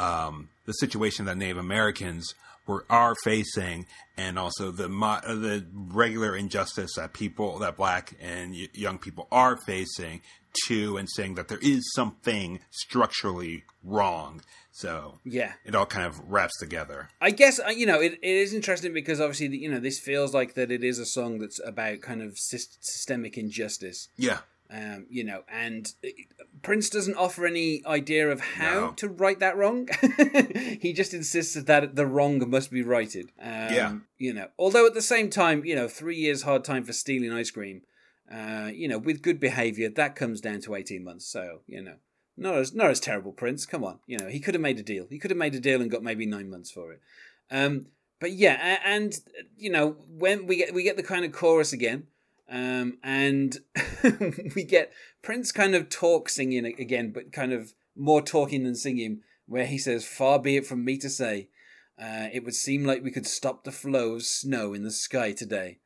um, 0.00 0.48
the 0.66 0.72
situation 0.72 1.26
that 1.26 1.36
Native 1.36 1.58
Americans 1.58 2.34
were 2.66 2.84
are 2.88 3.14
facing, 3.24 3.86
and 4.16 4.38
also 4.38 4.70
the 4.70 4.88
mo- 4.88 5.20
uh, 5.24 5.34
the 5.34 5.66
regular 5.74 6.36
injustice 6.36 6.92
that 6.96 7.12
people 7.12 7.58
that 7.58 7.76
Black 7.76 8.14
and 8.20 8.52
y- 8.52 8.68
young 8.72 8.98
people 8.98 9.28
are 9.30 9.58
facing, 9.66 10.22
too, 10.66 10.96
and 10.96 11.08
saying 11.10 11.34
that 11.34 11.48
there 11.48 11.58
is 11.62 11.82
something 11.94 12.60
structurally 12.70 13.64
wrong. 13.82 14.42
So 14.72 15.18
yeah. 15.24 15.52
it 15.64 15.74
all 15.74 15.86
kind 15.86 16.06
of 16.06 16.20
wraps 16.30 16.58
together. 16.58 17.10
I 17.20 17.32
guess 17.32 17.60
uh, 17.60 17.68
you 17.68 17.86
know 17.86 18.00
it, 18.00 18.14
it 18.14 18.36
is 18.36 18.54
interesting 18.54 18.94
because 18.94 19.20
obviously 19.20 19.48
you 19.56 19.70
know 19.70 19.80
this 19.80 20.00
feels 20.00 20.32
like 20.32 20.54
that 20.54 20.70
it 20.70 20.82
is 20.82 20.98
a 20.98 21.06
song 21.06 21.38
that's 21.38 21.60
about 21.66 22.00
kind 22.00 22.22
of 22.22 22.30
sys- 22.30 22.78
systemic 22.80 23.36
injustice. 23.36 24.08
Yeah. 24.16 24.38
Um, 24.72 25.06
you 25.10 25.24
know, 25.24 25.42
and 25.50 25.92
uh, 26.04 26.08
Prince 26.62 26.90
doesn't 26.90 27.16
offer 27.16 27.44
any 27.44 27.84
idea 27.84 28.30
of 28.30 28.40
how 28.40 28.80
No. 28.80 28.92
to 28.92 29.08
right 29.08 29.38
that 29.40 29.56
wrong. 29.56 29.88
he 30.80 30.92
just 30.92 31.12
insists 31.12 31.54
that 31.54 31.96
the 31.96 32.06
wrong 32.06 32.48
must 32.48 32.70
be 32.70 32.82
righted. 32.82 33.32
Um, 33.40 33.48
Yeah. 33.50 33.96
You 34.18 34.32
know, 34.34 34.48
although 34.58 34.86
at 34.86 34.94
the 34.94 35.02
same 35.02 35.28
time, 35.30 35.64
you 35.64 35.74
know, 35.74 35.88
three 35.88 36.16
years 36.16 36.42
hard 36.42 36.64
time 36.64 36.84
for 36.84 36.92
stealing 36.92 37.32
ice 37.32 37.50
cream. 37.50 37.82
Uh, 38.30 38.70
you 38.72 38.86
know, 38.86 38.98
with 38.98 39.22
good 39.22 39.40
behaviour, 39.40 39.88
that 39.88 40.14
comes 40.14 40.40
down 40.40 40.60
to 40.60 40.76
eighteen 40.76 41.02
months. 41.02 41.26
So 41.26 41.62
you 41.66 41.82
know, 41.82 41.96
not 42.36 42.54
as 42.54 42.72
not 42.72 42.90
as 42.90 43.00
terrible, 43.00 43.32
Prince. 43.32 43.66
Come 43.66 43.82
on, 43.82 43.98
you 44.06 44.16
know, 44.18 44.28
he 44.28 44.38
could 44.38 44.54
have 44.54 44.60
made 44.62 44.78
a 44.78 44.84
deal. 44.84 45.08
He 45.10 45.18
could 45.18 45.32
have 45.32 45.38
made 45.38 45.56
a 45.56 45.58
deal 45.58 45.80
and 45.82 45.90
got 45.90 46.04
maybe 46.04 46.26
nine 46.26 46.48
months 46.48 46.70
for 46.70 46.92
it. 46.92 47.00
Um, 47.50 47.86
but 48.20 48.30
yeah, 48.30 48.78
and 48.84 49.18
you 49.58 49.68
know, 49.70 49.96
when 50.08 50.46
we 50.46 50.54
get 50.58 50.72
we 50.72 50.84
get 50.84 50.96
the 50.96 51.02
kind 51.02 51.24
of 51.24 51.32
chorus 51.32 51.72
again, 51.72 52.06
um, 52.50 52.98
and 53.02 53.58
we 54.56 54.64
get 54.64 54.92
Prince 55.22 55.52
kind 55.52 55.74
of 55.74 55.88
talk 55.88 56.28
singing 56.28 56.66
again, 56.66 57.12
but 57.12 57.32
kind 57.32 57.52
of 57.52 57.72
more 57.96 58.20
talking 58.20 58.64
than 58.64 58.74
singing, 58.74 59.20
where 59.46 59.66
he 59.66 59.78
says, 59.78 60.04
"Far 60.04 60.38
be 60.40 60.56
it 60.56 60.66
from 60.66 60.84
me 60.84 60.98
to 60.98 61.08
say, 61.08 61.48
uh, 62.00 62.28
it 62.32 62.44
would 62.44 62.54
seem 62.54 62.84
like 62.84 63.04
we 63.04 63.12
could 63.12 63.26
stop 63.26 63.62
the 63.62 63.72
flow 63.72 64.14
of 64.14 64.24
snow 64.24 64.74
in 64.74 64.82
the 64.82 64.90
sky 64.90 65.32
today, 65.32 65.78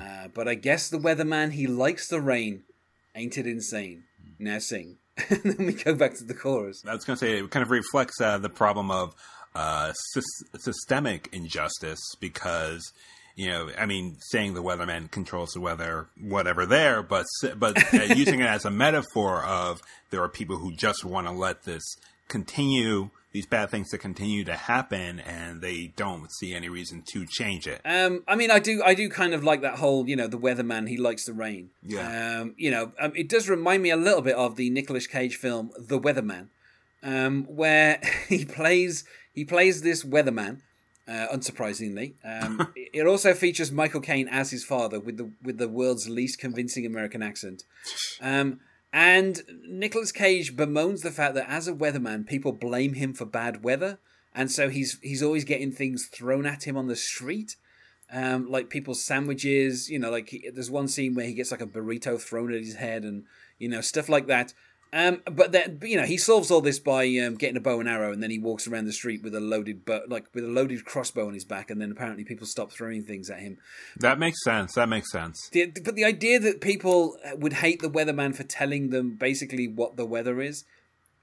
uh, 0.00 0.28
but 0.32 0.48
I 0.48 0.54
guess 0.54 0.88
the 0.88 0.98
weatherman 0.98 1.52
he 1.52 1.66
likes 1.66 2.08
the 2.08 2.20
rain, 2.20 2.62
ain't 3.14 3.36
it 3.36 3.46
insane? 3.46 4.04
Now 4.38 4.58
sing." 4.58 4.98
and 5.30 5.42
then 5.44 5.66
we 5.66 5.72
go 5.72 5.94
back 5.94 6.14
to 6.14 6.24
the 6.24 6.34
chorus. 6.34 6.82
I 6.86 6.94
was 6.94 7.04
going 7.04 7.18
to 7.18 7.24
say 7.24 7.38
it 7.38 7.50
kind 7.50 7.62
of 7.62 7.70
reflects 7.70 8.20
uh, 8.20 8.36
the 8.36 8.50
problem 8.50 8.90
of 8.90 9.14
uh, 9.54 9.92
sys- 10.14 10.60
systemic 10.60 11.30
injustice 11.32 12.14
because 12.20 12.92
you 13.36 13.50
know, 13.50 13.68
I 13.78 13.84
mean, 13.84 14.16
saying 14.18 14.54
the 14.54 14.62
weatherman 14.62 15.10
controls 15.10 15.50
the 15.52 15.60
weather, 15.60 16.08
whatever 16.18 16.64
there, 16.64 17.02
but 17.02 17.26
but 17.56 17.94
uh, 17.94 18.14
using 18.14 18.40
it 18.40 18.46
as 18.46 18.64
a 18.64 18.70
metaphor 18.70 19.44
of 19.44 19.82
there 20.10 20.22
are 20.22 20.28
people 20.28 20.56
who 20.56 20.72
just 20.72 21.04
want 21.04 21.26
to 21.26 21.32
let 21.32 21.64
this 21.64 21.84
continue, 22.28 23.10
these 23.32 23.44
bad 23.44 23.70
things 23.70 23.90
to 23.90 23.98
continue 23.98 24.42
to 24.44 24.54
happen, 24.54 25.20
and 25.20 25.60
they 25.60 25.92
don't 25.96 26.32
see 26.32 26.54
any 26.54 26.70
reason 26.70 27.02
to 27.12 27.26
change 27.26 27.66
it. 27.66 27.82
Um, 27.84 28.24
I 28.26 28.36
mean, 28.36 28.50
I 28.50 28.58
do, 28.58 28.82
I 28.82 28.94
do 28.94 29.10
kind 29.10 29.34
of 29.34 29.44
like 29.44 29.60
that 29.60 29.74
whole, 29.74 30.08
you 30.08 30.16
know, 30.16 30.26
the 30.26 30.38
weatherman. 30.38 30.88
He 30.88 30.96
likes 30.96 31.26
the 31.26 31.34
rain. 31.34 31.70
Yeah. 31.82 32.40
Um, 32.40 32.54
you 32.56 32.70
know, 32.70 32.92
um, 32.98 33.12
it 33.14 33.28
does 33.28 33.50
remind 33.50 33.82
me 33.82 33.90
a 33.90 33.96
little 33.96 34.22
bit 34.22 34.36
of 34.36 34.56
the 34.56 34.70
Nicolas 34.70 35.06
Cage 35.06 35.36
film 35.36 35.70
The 35.78 36.00
Weatherman, 36.00 36.48
um, 37.02 37.44
where 37.44 38.00
he 38.28 38.46
plays, 38.46 39.04
He 39.34 39.44
plays 39.44 39.82
this 39.82 40.04
weatherman, 40.04 40.62
uh, 41.08 41.26
unsurprisingly. 41.32 42.14
Um, 42.24 42.72
it 42.76 43.06
also 43.06 43.34
features 43.34 43.72
Michael 43.72 44.00
Caine 44.00 44.28
as 44.28 44.50
his 44.50 44.64
father 44.64 45.00
with 45.00 45.16
the 45.16 45.30
with 45.42 45.58
the 45.58 45.68
world's 45.68 46.08
least 46.08 46.38
convincing 46.38 46.86
American 46.86 47.22
accent. 47.22 47.62
Um, 48.20 48.60
and 48.92 49.42
Nicolas 49.68 50.12
Cage 50.12 50.56
bemoans 50.56 51.02
the 51.02 51.10
fact 51.10 51.34
that 51.34 51.48
as 51.48 51.68
a 51.68 51.74
weatherman, 51.74 52.26
people 52.26 52.52
blame 52.52 52.94
him 52.94 53.12
for 53.12 53.24
bad 53.24 53.62
weather, 53.62 53.98
and 54.34 54.50
so 54.50 54.68
he's 54.68 54.98
he's 55.02 55.22
always 55.22 55.44
getting 55.44 55.72
things 55.72 56.06
thrown 56.06 56.46
at 56.46 56.66
him 56.66 56.76
on 56.76 56.86
the 56.86 56.96
street. 56.96 57.56
Um, 58.12 58.48
like 58.48 58.70
people's 58.70 59.04
sandwiches, 59.04 59.90
you 59.90 59.98
know, 59.98 60.10
like 60.10 60.28
he, 60.28 60.48
there's 60.54 60.70
one 60.70 60.86
scene 60.86 61.14
where 61.14 61.26
he 61.26 61.34
gets 61.34 61.50
like 61.50 61.60
a 61.60 61.66
burrito 61.66 62.20
thrown 62.20 62.54
at 62.54 62.60
his 62.60 62.76
head 62.76 63.02
and, 63.02 63.24
you 63.58 63.68
know, 63.68 63.80
stuff 63.80 64.08
like 64.08 64.28
that. 64.28 64.54
Um, 64.92 65.20
but 65.30 65.52
then 65.52 65.80
you 65.82 65.96
know 65.96 66.06
he 66.06 66.16
solves 66.16 66.50
all 66.50 66.60
this 66.60 66.78
by 66.78 67.04
um, 67.18 67.34
getting 67.34 67.56
a 67.56 67.60
bow 67.60 67.80
and 67.80 67.88
arrow, 67.88 68.12
and 68.12 68.22
then 68.22 68.30
he 68.30 68.38
walks 68.38 68.66
around 68.66 68.86
the 68.86 68.92
street 68.92 69.22
with 69.22 69.34
a 69.34 69.40
loaded, 69.40 69.82
like 70.08 70.26
with 70.32 70.44
a 70.44 70.48
loaded 70.48 70.84
crossbow 70.84 71.26
on 71.26 71.34
his 71.34 71.44
back, 71.44 71.70
and 71.70 71.80
then 71.80 71.90
apparently 71.90 72.24
people 72.24 72.46
stop 72.46 72.72
throwing 72.72 73.02
things 73.02 73.28
at 73.28 73.40
him. 73.40 73.58
That 73.98 74.18
makes 74.18 74.42
sense. 74.44 74.74
That 74.74 74.88
makes 74.88 75.10
sense. 75.10 75.48
The, 75.50 75.66
but 75.84 75.96
the 75.96 76.04
idea 76.04 76.38
that 76.40 76.60
people 76.60 77.16
would 77.34 77.54
hate 77.54 77.82
the 77.82 77.90
weatherman 77.90 78.34
for 78.34 78.44
telling 78.44 78.90
them 78.90 79.16
basically 79.16 79.66
what 79.66 79.96
the 79.96 80.06
weather 80.06 80.40
is, 80.40 80.64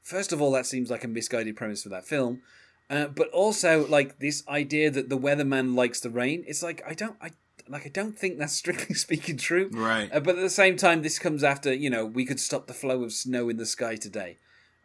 first 0.01 0.33
of 0.33 0.41
all, 0.41 0.51
that 0.51 0.65
seems 0.65 0.91
like 0.91 1.03
a 1.03 1.07
misguided 1.07 1.55
premise 1.55 1.83
for 1.83 1.89
that 1.89 2.05
film. 2.05 2.41
Uh, 2.89 3.07
but 3.07 3.29
also 3.29 3.87
like 3.87 4.19
this 4.19 4.45
idea 4.47 4.91
that 4.91 5.09
the 5.09 5.17
weatherman 5.17 5.73
likes 5.73 6.01
the 6.01 6.09
rain. 6.09 6.43
It's 6.45 6.61
like 6.61 6.83
I 6.87 6.93
don't, 6.93 7.15
I 7.21 7.31
like 7.67 7.85
I 7.85 7.89
don't 7.89 8.17
think 8.17 8.37
that's 8.37 8.53
strictly 8.63 8.95
speaking 8.95 9.37
true. 9.37 9.69
Right. 9.71 10.09
Uh, 10.13 10.19
but 10.19 10.35
at 10.37 10.41
the 10.41 10.49
same 10.49 10.75
time, 10.77 11.01
this 11.01 11.19
comes 11.19 11.43
after 11.43 11.73
you 11.73 11.89
know 11.89 12.05
we 12.05 12.25
could 12.25 12.39
stop 12.39 12.67
the 12.67 12.73
flow 12.73 13.03
of 13.03 13.13
snow 13.13 13.49
in 13.49 13.57
the 13.57 13.65
sky 13.65 13.95
today. 13.95 14.37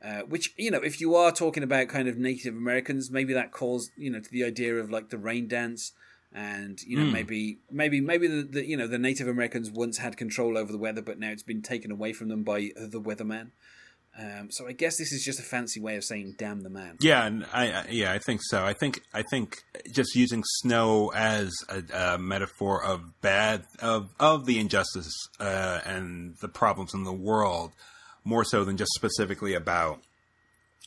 Uh, 0.03 0.21
which 0.21 0.55
you 0.57 0.71
know, 0.71 0.79
if 0.79 1.01
you 1.01 1.17
are 1.17 1.33
talking 1.33 1.65
about 1.65 1.89
kind 1.89 2.07
of 2.07 2.17
Native 2.17 2.55
Americans, 2.55 3.11
maybe 3.11 3.33
that 3.33 3.51
calls 3.51 3.91
you 3.97 4.11
know 4.11 4.21
to 4.21 4.31
the 4.31 4.45
idea 4.45 4.77
of 4.77 4.91
like 4.91 5.11
the 5.11 5.19
rain 5.19 5.49
dance, 5.49 5.93
and 6.33 6.81
you 6.83 6.97
know 6.97 7.07
Hmm. 7.07 7.13
maybe 7.13 7.59
maybe 7.71 8.01
maybe 8.01 8.29
the, 8.29 8.43
the 8.43 8.65
you 8.65 8.77
know 8.77 8.87
the 8.87 8.99
Native 8.99 9.27
Americans 9.27 9.71
once 9.73 9.99
had 9.99 10.17
control 10.17 10.57
over 10.57 10.71
the 10.71 10.79
weather, 10.79 11.03
but 11.03 11.19
now 11.19 11.31
it's 11.31 11.43
been 11.43 11.63
taken 11.63 11.91
away 11.91 12.13
from 12.13 12.29
them 12.29 12.45
by 12.45 12.71
the 12.77 13.01
weatherman. 13.01 13.51
Um, 14.19 14.49
so 14.51 14.67
I 14.67 14.73
guess 14.73 14.97
this 14.99 15.13
is 15.13 15.23
just 15.25 15.39
a 15.39 15.45
fancy 15.45 15.81
way 15.81 15.95
of 15.97 16.03
saying 16.03 16.35
"damn 16.39 16.63
the 16.63 16.71
man." 16.71 16.97
Yeah, 17.01 17.25
and 17.25 17.47
I, 17.53 17.71
I 17.71 17.87
yeah, 17.91 18.13
I 18.13 18.19
think 18.19 18.41
so. 18.43 18.65
I 18.65 18.73
think 18.73 19.01
I 19.15 19.23
think 19.31 19.59
just 19.93 20.17
using 20.17 20.43
snow 20.45 21.13
as 21.15 21.53
a, 21.69 22.15
a 22.15 22.19
metaphor 22.19 22.83
of 22.83 23.21
bad 23.21 23.65
of 23.81 24.09
of 24.19 24.45
the 24.47 24.59
injustice 24.59 25.13
uh, 25.39 25.81
and 25.87 26.35
the 26.41 26.49
problems 26.49 26.95
in 26.95 27.05
the 27.05 27.13
world, 27.13 27.71
more 28.25 28.45
so 28.45 28.65
than 28.65 28.77
just 28.77 28.91
specifically 28.97 29.55
about 29.55 30.01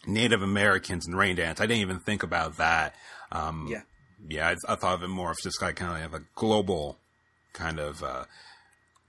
Native 0.05 0.41
Americans 0.41 1.07
and 1.07 1.17
rain 1.17 1.37
dance. 1.37 1.61
I 1.61 1.65
didn't 1.67 1.81
even 1.81 1.99
think 1.99 2.23
about 2.23 2.57
that. 2.57 2.95
Um, 3.31 3.67
Yeah. 3.69 3.83
yeah, 4.27 4.49
I, 4.49 4.73
I 4.73 4.75
thought 4.75 4.95
of 4.95 5.03
it 5.03 5.07
more 5.07 5.31
of 5.31 5.37
just 5.41 5.61
like 5.61 5.77
kind 5.77 6.03
of 6.03 6.11
like 6.11 6.21
a 6.21 6.25
global 6.35 6.97
kind 7.53 7.79
of 7.79 8.03
uh, 8.03 8.25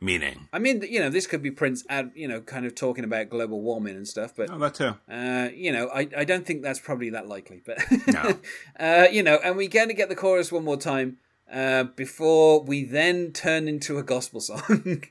meaning. 0.02 0.48
I 0.52 0.58
mean, 0.58 0.82
you 0.82 1.00
know, 1.00 1.08
this 1.08 1.26
could 1.26 1.42
be 1.42 1.50
Prince, 1.50 1.84
ad, 1.88 2.10
you 2.14 2.26
know, 2.28 2.40
kind 2.40 2.66
of 2.66 2.74
talking 2.74 3.04
about 3.04 3.30
global 3.30 3.60
warming 3.60 3.96
and 3.96 4.06
stuff, 4.06 4.34
but 4.36 4.50
Oh, 4.50 4.58
that 4.58 4.74
too. 4.74 4.94
Uh, 5.10 5.48
you 5.54 5.72
know, 5.72 5.88
I, 5.94 6.08
I 6.16 6.24
don't 6.24 6.44
think 6.44 6.62
that's 6.62 6.80
probably 6.80 7.10
that 7.10 7.28
likely, 7.28 7.62
but 7.64 7.78
No. 8.08 8.38
uh, 8.80 9.06
you 9.10 9.22
know, 9.22 9.38
and 9.44 9.56
we're 9.56 9.68
going 9.68 9.88
to 9.88 9.94
get 9.94 10.08
the 10.08 10.16
chorus 10.16 10.50
one 10.50 10.64
more 10.64 10.76
time 10.76 11.18
uh, 11.50 11.84
before 11.84 12.62
we 12.62 12.84
then 12.84 13.32
turn 13.32 13.68
into 13.68 13.98
a 13.98 14.02
gospel 14.02 14.40
song, 14.50 15.04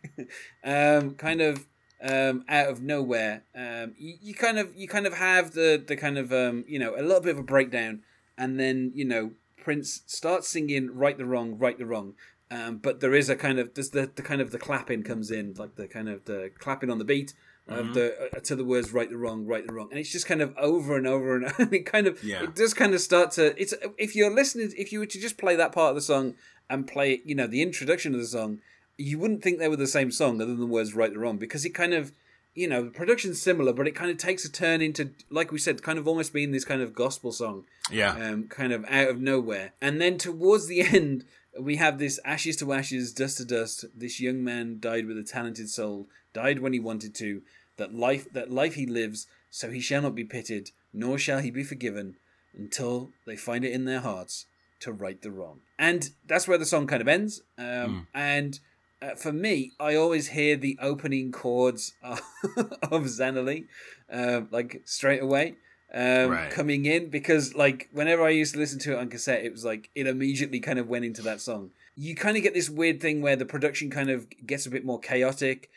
um, 0.63 1.15
kind 1.15 1.41
of 1.41 1.67
um, 2.03 2.43
out 2.49 2.67
of 2.69 2.81
nowhere. 2.81 3.43
Um, 3.55 3.93
you, 3.97 4.15
you 4.21 4.33
kind 4.33 4.57
of 4.57 4.75
you 4.75 4.87
kind 4.87 5.05
of 5.05 5.13
have 5.13 5.51
the 5.51 5.83
the 5.85 5.95
kind 5.95 6.17
of 6.17 6.33
um, 6.33 6.65
you 6.67 6.79
know 6.79 6.95
a 6.95 7.03
little 7.03 7.21
bit 7.21 7.35
of 7.35 7.39
a 7.39 7.43
breakdown, 7.43 8.01
and 8.39 8.59
then 8.59 8.91
you 8.95 9.05
know 9.05 9.31
Prince 9.63 10.01
starts 10.07 10.47
singing 10.47 10.89
"Right 10.95 11.15
the 11.15 11.25
Wrong, 11.25 11.59
Right 11.59 11.77
the 11.77 11.85
Wrong." 11.85 12.15
Um, 12.51 12.77
but 12.77 12.99
there 12.99 13.13
is 13.15 13.29
a 13.29 13.35
kind 13.35 13.59
of 13.59 13.73
there's 13.75 13.91
the, 13.91 14.11
the 14.13 14.21
kind 14.21 14.41
of 14.41 14.51
the 14.51 14.59
clapping 14.59 15.03
comes 15.03 15.31
in 15.31 15.53
like 15.57 15.75
the 15.75 15.87
kind 15.87 16.09
of 16.09 16.25
the 16.25 16.51
clapping 16.59 16.89
on 16.89 16.97
the 16.97 17.05
beat 17.05 17.33
of 17.67 17.93
the 17.93 18.29
uh, 18.35 18.39
to 18.41 18.55
the 18.57 18.65
words 18.65 18.91
right 18.91 19.09
the 19.09 19.15
wrong 19.17 19.45
right 19.45 19.65
the 19.65 19.71
wrong 19.73 19.87
and 19.91 19.97
it's 19.99 20.11
just 20.11 20.25
kind 20.27 20.41
of 20.41 20.53
over 20.57 20.97
and 20.97 21.07
over 21.07 21.37
and, 21.37 21.53
and 21.57 21.73
it 21.73 21.85
kind 21.85 22.07
of 22.07 22.21
Yeah. 22.21 22.43
it 22.43 22.53
does 22.55 22.73
kind 22.73 22.93
of 22.93 22.99
start 22.99 23.31
to 23.33 23.59
it's 23.61 23.73
if 23.97 24.13
you're 24.17 24.33
listening 24.33 24.73
if 24.77 24.91
you 24.91 24.99
were 24.99 25.05
to 25.05 25.19
just 25.21 25.37
play 25.37 25.55
that 25.55 25.71
part 25.71 25.91
of 25.91 25.95
the 25.95 26.01
song 26.01 26.33
and 26.69 26.85
play 26.85 27.21
you 27.23 27.35
know 27.35 27.47
the 27.47 27.61
introduction 27.61 28.13
of 28.13 28.19
the 28.19 28.27
song 28.27 28.59
you 28.97 29.17
wouldn't 29.17 29.41
think 29.41 29.57
they 29.59 29.69
were 29.69 29.77
the 29.77 29.87
same 29.87 30.11
song 30.11 30.41
other 30.41 30.47
than 30.51 30.59
the 30.59 30.65
words 30.65 30.93
right 30.93 31.13
the 31.13 31.19
wrong 31.19 31.37
because 31.37 31.63
it 31.63 31.69
kind 31.69 31.93
of 31.93 32.11
you 32.53 32.67
know 32.67 32.83
the 32.83 32.91
production's 32.91 33.41
similar 33.41 33.71
but 33.71 33.87
it 33.87 33.95
kind 33.95 34.11
of 34.11 34.17
takes 34.17 34.43
a 34.43 34.51
turn 34.51 34.81
into 34.81 35.11
like 35.29 35.53
we 35.53 35.57
said 35.59 35.81
kind 35.81 35.97
of 35.97 36.05
almost 36.09 36.33
being 36.33 36.51
this 36.51 36.65
kind 36.65 36.81
of 36.81 36.93
gospel 36.93 37.31
song 37.31 37.63
Yeah. 37.89 38.11
um, 38.11 38.49
kind 38.49 38.73
of 38.73 38.83
out 38.89 39.07
of 39.07 39.21
nowhere. 39.21 39.71
And 39.79 40.01
then 40.01 40.17
towards 40.17 40.67
the 40.67 40.81
end, 40.97 41.23
we 41.59 41.75
have 41.77 41.99
this 41.99 42.19
ashes 42.23 42.57
to 42.57 42.73
ashes, 42.73 43.13
dust 43.13 43.37
to 43.37 43.45
dust. 43.45 43.85
This 43.95 44.19
young 44.19 44.43
man 44.43 44.77
died 44.79 45.05
with 45.05 45.17
a 45.17 45.23
talented 45.23 45.69
soul, 45.69 46.07
died 46.33 46.59
when 46.59 46.73
he 46.73 46.79
wanted 46.79 47.13
to. 47.15 47.41
That 47.77 47.93
life, 47.93 48.31
that 48.33 48.51
life 48.51 48.75
he 48.75 48.85
lives, 48.85 49.27
so 49.49 49.71
he 49.71 49.79
shall 49.79 50.01
not 50.03 50.15
be 50.15 50.23
pitied, 50.23 50.71
nor 50.93 51.17
shall 51.17 51.39
he 51.39 51.49
be 51.51 51.63
forgiven, 51.63 52.15
until 52.55 53.09
they 53.25 53.35
find 53.35 53.65
it 53.65 53.71
in 53.71 53.85
their 53.85 54.01
hearts 54.01 54.45
to 54.81 54.91
right 54.91 55.21
the 55.21 55.31
wrong. 55.31 55.61
And 55.79 56.11
that's 56.27 56.47
where 56.47 56.57
the 56.57 56.65
song 56.65 56.85
kind 56.85 57.01
of 57.01 57.07
ends. 57.07 57.41
Um, 57.57 58.07
And 58.13 58.59
uh, 59.01 59.15
for 59.15 59.31
me, 59.31 59.71
I 59.79 59.95
always 59.95 60.29
hear 60.29 60.57
the 60.57 60.77
opening 60.81 61.31
chords 61.31 61.93
of, 62.03 62.21
of 62.57 63.03
Zannalee, 63.05 63.65
uh, 64.11 64.41
like 64.51 64.81
straight 64.85 65.21
away 65.21 65.55
um, 65.93 66.29
Right. 66.29 66.51
coming 66.51 66.85
in 66.85 67.09
because 67.09 67.53
like 67.55 67.89
whenever 67.91 68.23
I 68.23 68.29
used 68.29 68.53
to 68.53 68.59
listen 68.59 68.79
to 68.79 68.93
it 68.93 68.99
on 68.99 69.09
cassette, 69.09 69.43
it 69.43 69.51
was 69.51 69.65
like 69.65 69.89
it 69.95 70.07
immediately 70.07 70.59
kind 70.59 70.79
of 70.79 70.87
went 70.87 71.05
into 71.05 71.21
that 71.23 71.41
song. 71.41 71.71
You 71.95 72.15
kind 72.15 72.37
of 72.37 72.43
get 72.43 72.53
this 72.53 72.69
weird 72.69 73.01
thing 73.01 73.21
where 73.21 73.35
the 73.35 73.45
production 73.45 73.89
kind 73.89 74.09
of 74.09 74.27
gets 74.45 74.65
a 74.65 74.69
bit 74.69 74.85
more 74.85 74.99
chaotic, 74.99 75.69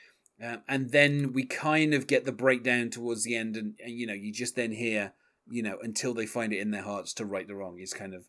um, 0.43 0.63
and 0.69 0.91
then 0.93 1.33
we 1.33 1.45
kind 1.45 1.93
of 1.95 2.07
get 2.07 2.25
the 2.25 2.33
breakdown 2.33 2.91
towards 2.91 3.25
the 3.25 3.35
end, 3.37 3.57
and, 3.57 3.75
and 3.85 3.93
you 3.93 4.07
know 4.07 4.15
you 4.15 4.33
just 4.33 4.55
then 4.57 4.73
hear 4.73 5.13
you 5.51 5.63
know 5.63 5.79
until 5.83 6.15
they 6.15 6.27
find 6.27 6.53
it 6.53 6.61
in 6.61 6.71
their 6.71 6.83
hearts 6.83 7.13
to 7.15 7.25
right 7.25 7.49
the 7.49 7.55
wrong 7.57 7.79
is 7.79 7.93
kind 7.93 8.15
of. 8.15 8.25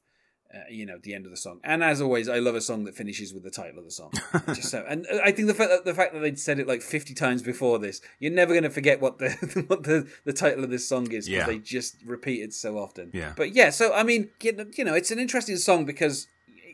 Uh, 0.53 0.59
you 0.69 0.85
know 0.85 0.97
the 1.01 1.13
end 1.13 1.25
of 1.25 1.31
the 1.31 1.37
song, 1.37 1.59
and 1.63 1.83
as 1.83 1.99
always, 1.99 2.29
I 2.29 2.39
love 2.39 2.55
a 2.55 2.61
song 2.61 2.85
that 2.85 2.95
finishes 2.95 3.33
with 3.33 3.43
the 3.43 3.49
title 3.51 3.79
of 3.79 3.83
the 3.85 3.91
song. 3.91 4.11
Just 4.53 4.69
so, 4.69 4.85
and 4.87 5.05
I 5.23 5.31
think 5.31 5.47
the 5.47 5.53
fact 5.53 5.69
that 5.71 5.83
the 5.85 5.93
fact 5.93 6.13
that 6.13 6.19
they'd 6.19 6.39
said 6.39 6.59
it 6.59 6.67
like 6.67 6.81
fifty 6.81 7.13
times 7.13 7.41
before 7.41 7.77
this, 7.79 7.99
you're 8.19 8.31
never 8.31 8.53
going 8.53 8.63
to 8.63 8.69
forget 8.69 9.01
what 9.01 9.17
the 9.17 9.31
what 9.67 9.83
the, 9.83 10.07
the 10.23 10.31
title 10.31 10.63
of 10.63 10.69
this 10.69 10.87
song 10.87 11.11
is 11.11 11.25
because 11.25 11.27
Yeah. 11.27 11.45
they 11.47 11.57
just 11.57 11.97
repeat 12.05 12.41
it 12.41 12.53
so 12.53 12.77
often. 12.77 13.09
Yeah. 13.11 13.33
But 13.35 13.53
yeah, 13.55 13.69
so 13.71 13.93
I 13.93 14.03
mean, 14.03 14.29
you 14.41 14.71
you 14.77 14.85
know, 14.85 14.93
it's 14.93 15.11
an 15.11 15.19
interesting 15.19 15.57
song 15.57 15.83
because 15.83 16.27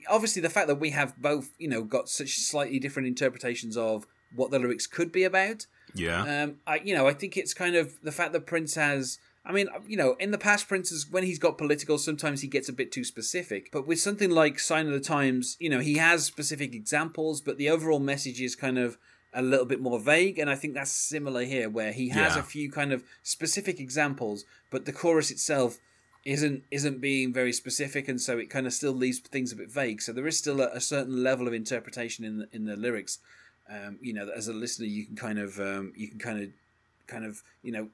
obviously 0.09 0.41
the 0.41 0.49
fact 0.49 0.67
that 0.67 0.75
we 0.79 0.91
have 0.91 1.17
both, 1.19 1.51
you 1.57 1.67
know, 1.69 1.81
got 1.83 2.09
such 2.09 2.35
slightly 2.37 2.77
different 2.77 3.07
interpretations 3.07 3.77
of 3.77 4.05
what 4.35 4.51
the 4.51 4.59
lyrics 4.59 4.85
could 4.85 5.11
be 5.11 5.23
about. 5.23 5.65
yeah. 5.95 6.43
Um, 6.43 6.55
I 6.67 6.81
you 6.83 6.93
know, 6.93 7.07
I 7.07 7.13
think 7.13 7.35
it's 7.37 7.53
kind 7.53 7.75
of 7.75 7.93
the 8.03 8.11
fact 8.11 8.33
that 8.33 8.45
Prince 8.45 8.75
has. 8.75 9.17
I 9.43 9.51
mean, 9.51 9.67
you 9.87 9.97
know, 9.97 10.13
in 10.19 10.31
the 10.31 10.37
past, 10.37 10.67
Prince 10.67 10.91
is 10.91 11.09
when 11.09 11.23
he's 11.23 11.39
got 11.39 11.57
political, 11.57 11.97
sometimes 11.97 12.41
he 12.41 12.47
gets 12.47 12.69
a 12.69 12.73
bit 12.73 12.91
too 12.91 13.03
specific. 13.03 13.69
But 13.71 13.87
with 13.87 13.99
something 13.99 14.29
like 14.29 14.59
Sign 14.59 14.85
of 14.87 14.93
the 14.93 14.99
Times, 14.99 15.57
you 15.59 15.69
know, 15.69 15.79
he 15.79 15.95
has 15.95 16.25
specific 16.25 16.75
examples, 16.75 17.41
but 17.41 17.57
the 17.57 17.69
overall 17.69 17.99
message 17.99 18.39
is 18.39 18.55
kind 18.55 18.77
of 18.77 18.97
a 19.33 19.41
little 19.41 19.65
bit 19.65 19.79
more 19.81 19.99
vague. 19.99 20.37
And 20.37 20.49
I 20.49 20.55
think 20.55 20.75
that's 20.75 20.91
similar 20.91 21.43
here, 21.43 21.69
where 21.69 21.91
he 21.91 22.09
has 22.09 22.35
Yeah. 22.35 22.41
a 22.41 22.43
few 22.43 22.69
kind 22.69 22.93
of 22.93 23.03
specific 23.23 23.79
examples, 23.79 24.45
but 24.69 24.85
the 24.85 24.93
chorus 24.93 25.31
itself 25.31 25.79
isn't 26.23 26.63
isn't 26.69 27.01
being 27.01 27.33
very 27.33 27.51
specific, 27.51 28.07
and 28.07 28.21
so 28.21 28.37
it 28.37 28.47
kind 28.47 28.67
of 28.67 28.73
still 28.73 28.91
leaves 28.93 29.17
things 29.17 29.51
a 29.51 29.55
bit 29.55 29.71
vague. 29.71 30.03
So 30.03 30.13
there 30.13 30.27
is 30.27 30.37
still 30.37 30.61
a, 30.61 30.67
a 30.67 30.79
certain 30.79 31.23
level 31.23 31.47
of 31.47 31.53
interpretation 31.55 32.23
in 32.23 32.37
the, 32.39 32.47
in 32.51 32.65
the 32.65 32.75
lyrics. 32.75 33.17
Um, 33.67 33.97
you 34.01 34.13
know, 34.13 34.27
that 34.27 34.37
as 34.37 34.47
a 34.47 34.53
listener, 34.53 34.85
you 34.85 35.03
can 35.07 35.15
kind 35.15 35.39
of 35.39 35.59
um, 35.59 35.93
you 35.95 36.09
can 36.09 36.19
kind 36.19 36.43
of 36.43 36.49
kind 37.07 37.25
of 37.25 37.41
you 37.63 37.71
know 37.71 37.89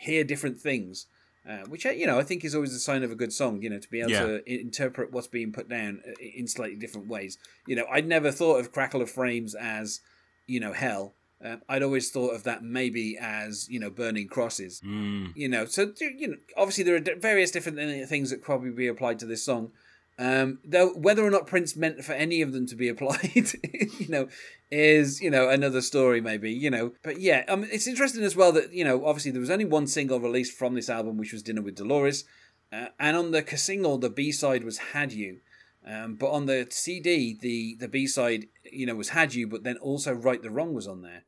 hear 0.00 0.24
different 0.24 0.58
things, 0.60 1.06
uh, 1.48 1.64
which 1.68 1.84
uh, 1.86 1.90
you 1.90 2.06
know 2.06 2.18
I 2.18 2.22
think 2.22 2.44
is 2.44 2.54
always 2.54 2.74
a 2.74 2.78
sign 2.80 3.02
of 3.02 3.10
a 3.12 3.14
good 3.14 3.32
song. 3.32 3.62
You 3.62 3.70
know, 3.70 3.78
to 3.78 3.90
be 3.90 4.00
able 4.00 4.10
Yeah. 4.10 4.26
to 4.26 4.60
interpret 4.60 5.12
what's 5.12 5.26
being 5.28 5.52
put 5.52 5.68
down 5.68 6.00
uh, 6.06 6.12
in 6.20 6.46
slightly 6.48 6.76
different 6.76 7.06
ways. 7.08 7.38
You 7.66 7.76
know, 7.76 7.86
I'd 7.90 8.06
never 8.06 8.30
thought 8.32 8.58
of 8.60 8.72
Crackle 8.72 9.02
of 9.02 9.10
Frames 9.10 9.54
as 9.54 10.00
you 10.46 10.60
know 10.60 10.72
hell. 10.72 11.14
Uh, 11.42 11.56
I'd 11.70 11.82
always 11.82 12.10
thought 12.10 12.34
of 12.34 12.42
that 12.44 12.62
maybe 12.62 13.16
as 13.18 13.68
you 13.70 13.80
know 13.80 13.90
burning 13.90 14.28
crosses. 14.28 14.80
Mm. 14.84 15.32
You 15.34 15.48
know, 15.48 15.64
so 15.66 15.92
you 15.98 16.28
know, 16.28 16.36
obviously 16.56 16.84
there 16.84 16.96
are 16.96 17.20
various 17.20 17.50
different 17.50 17.78
uh, 17.78 18.06
things 18.06 18.30
that 18.30 18.42
probably 18.42 18.70
be 18.70 18.86
applied 18.88 19.18
to 19.20 19.26
this 19.26 19.42
song. 19.42 19.72
Um, 20.20 20.58
though 20.62 20.90
whether 20.90 21.24
or 21.24 21.30
not 21.30 21.46
Prince 21.46 21.74
meant 21.74 22.04
for 22.04 22.12
any 22.12 22.42
of 22.42 22.52
them 22.52 22.66
to 22.66 22.76
be 22.76 22.88
applied, 22.90 23.52
you 23.98 24.08
know, 24.08 24.28
is 24.70 25.20
you 25.22 25.30
know 25.30 25.48
another 25.48 25.80
story 25.80 26.20
maybe. 26.20 26.52
You 26.52 26.68
know, 26.68 26.92
but 27.02 27.18
yeah, 27.18 27.44
um, 27.48 27.64
it's 27.64 27.86
interesting 27.86 28.22
as 28.22 28.36
well 28.36 28.52
that 28.52 28.74
you 28.74 28.84
know 28.84 29.06
obviously 29.06 29.30
there 29.30 29.40
was 29.40 29.50
only 29.50 29.64
one 29.64 29.86
single 29.86 30.20
released 30.20 30.56
from 30.56 30.74
this 30.74 30.90
album, 30.90 31.16
which 31.16 31.32
was 31.32 31.42
Dinner 31.42 31.62
with 31.62 31.76
Dolores, 31.76 32.24
uh, 32.70 32.88
and 32.98 33.16
on 33.16 33.30
the 33.30 33.42
single 33.56 33.96
the 33.96 34.10
B 34.10 34.30
side 34.30 34.62
was 34.62 34.76
Had 34.92 35.14
You, 35.14 35.38
um, 35.86 36.16
but 36.16 36.30
on 36.30 36.44
the 36.44 36.66
CD 36.68 37.36
the 37.40 37.76
the 37.80 37.88
B 37.88 38.06
side 38.06 38.46
you 38.70 38.84
know 38.84 38.96
was 38.96 39.10
Had 39.10 39.32
You, 39.32 39.46
but 39.46 39.64
then 39.64 39.78
also 39.78 40.12
Right 40.12 40.42
the 40.42 40.50
Wrong 40.50 40.74
was 40.74 40.86
on 40.86 41.00
there. 41.00 41.22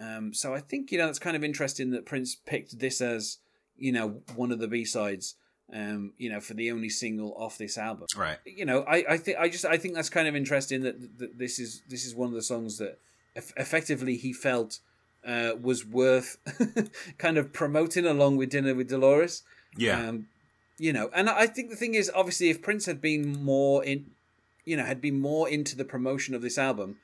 Um, 0.00 0.32
so 0.32 0.54
I 0.54 0.60
think 0.60 0.90
you 0.90 0.96
know 0.96 1.04
that's 1.04 1.18
kind 1.18 1.36
of 1.36 1.44
interesting 1.44 1.90
that 1.90 2.06
Prince 2.06 2.36
picked 2.36 2.78
this 2.78 3.02
as 3.02 3.36
you 3.76 3.92
know 3.92 4.22
one 4.34 4.50
of 4.50 4.60
the 4.60 4.68
B 4.68 4.86
sides. 4.86 5.34
Um, 5.72 6.14
you 6.18 6.28
know, 6.30 6.40
for 6.40 6.54
the 6.54 6.72
only 6.72 6.88
single 6.88 7.32
off 7.38 7.56
this 7.56 7.78
album, 7.78 8.06
Right. 8.16 8.38
you 8.44 8.64
know, 8.64 8.80
I, 8.82 9.04
I 9.10 9.16
think 9.18 9.38
I 9.38 9.48
just 9.48 9.64
I 9.64 9.76
think 9.76 9.94
that's 9.94 10.10
kind 10.10 10.26
of 10.26 10.34
interesting 10.34 10.82
that, 10.82 11.18
that 11.18 11.38
this 11.38 11.60
is 11.60 11.82
this 11.88 12.04
is 12.04 12.12
one 12.14 12.28
of 12.28 12.34
the 12.34 12.42
songs 12.42 12.78
that 12.78 12.98
eff- 13.36 13.52
effectively 13.56 14.16
he 14.16 14.32
felt 14.32 14.80
uh, 15.24 15.52
was 15.60 15.86
worth 15.86 16.38
kind 17.18 17.38
of 17.38 17.52
promoting 17.52 18.04
along 18.04 18.36
with 18.36 18.50
Dinner 18.50 18.74
with 18.74 18.88
Dolores. 18.88 19.44
Yeah. 19.76 20.08
Um, 20.08 20.26
you 20.78 20.92
know, 20.92 21.10
and 21.14 21.28
I 21.30 21.46
think 21.46 21.70
the 21.70 21.76
thing 21.76 21.94
is, 21.94 22.10
obviously, 22.14 22.48
if 22.50 22.62
Prince 22.62 22.86
had 22.86 23.00
been 23.00 23.40
more 23.44 23.84
in, 23.84 24.06
you 24.64 24.76
know, 24.76 24.84
had 24.84 25.00
been 25.00 25.20
more 25.20 25.48
into 25.48 25.76
the 25.76 25.84
promotion 25.84 26.34
of 26.34 26.40
this 26.42 26.56
album, 26.58 26.96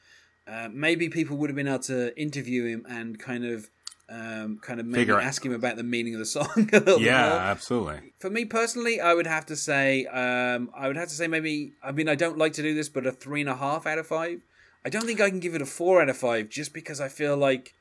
uh, 0.49 0.69
maybe 0.73 1.09
people 1.11 1.37
would 1.37 1.51
have 1.51 1.57
been 1.57 1.69
able 1.69 1.81
to 1.81 2.19
interview 2.19 2.65
him 2.65 2.87
and 2.89 3.19
kind 3.21 3.45
of, 3.45 3.69
um, 4.09 4.59
kind 4.63 4.79
of 4.79 4.87
maybe 4.87 5.13
ask 5.13 5.45
him 5.45 5.53
about 5.53 5.77
the 5.77 5.83
meaning 5.83 6.15
of 6.15 6.21
the 6.21 6.27
song 6.27 6.49
a 6.73 6.79
little 6.79 7.01
yeah, 7.01 7.29
more. 7.29 7.39
absolutely. 7.39 8.13
For 8.19 8.31
me 8.31 8.45
personally, 8.45 9.01
I 9.01 9.15
would 9.15 9.27
have 9.27 9.47
to 9.47 9.57
say, 9.57 10.07
um, 10.07 10.71
I 10.77 10.87
would 10.87 10.97
have 10.97 11.09
to 11.09 11.15
say 11.15 11.27
maybe. 11.27 11.73
I 11.83 11.93
mean, 11.93 12.09
I 12.09 12.15
don't 12.15 12.39
like 12.39 12.53
to 12.55 12.63
do 12.63 12.75
this, 12.75 12.89
but 12.89 13.07
a 13.07 13.13
three 13.13 13.41
and 13.41 13.51
a 13.51 13.57
half 13.57 13.87
out 13.87 13.99
of 13.99 14.07
five. 14.07 14.41
I 14.85 14.89
don't 14.89 15.05
think 15.05 15.21
I 15.21 15.29
can 15.29 15.41
give 15.41 15.55
it 15.55 15.63
a 15.63 15.67
four 15.67 16.01
out 16.01 16.09
of 16.09 16.17
five, 16.17 16.49
just 16.49 16.73
because 16.73 17.01
I 17.01 17.09
feel 17.09 17.37
like, 17.37 17.75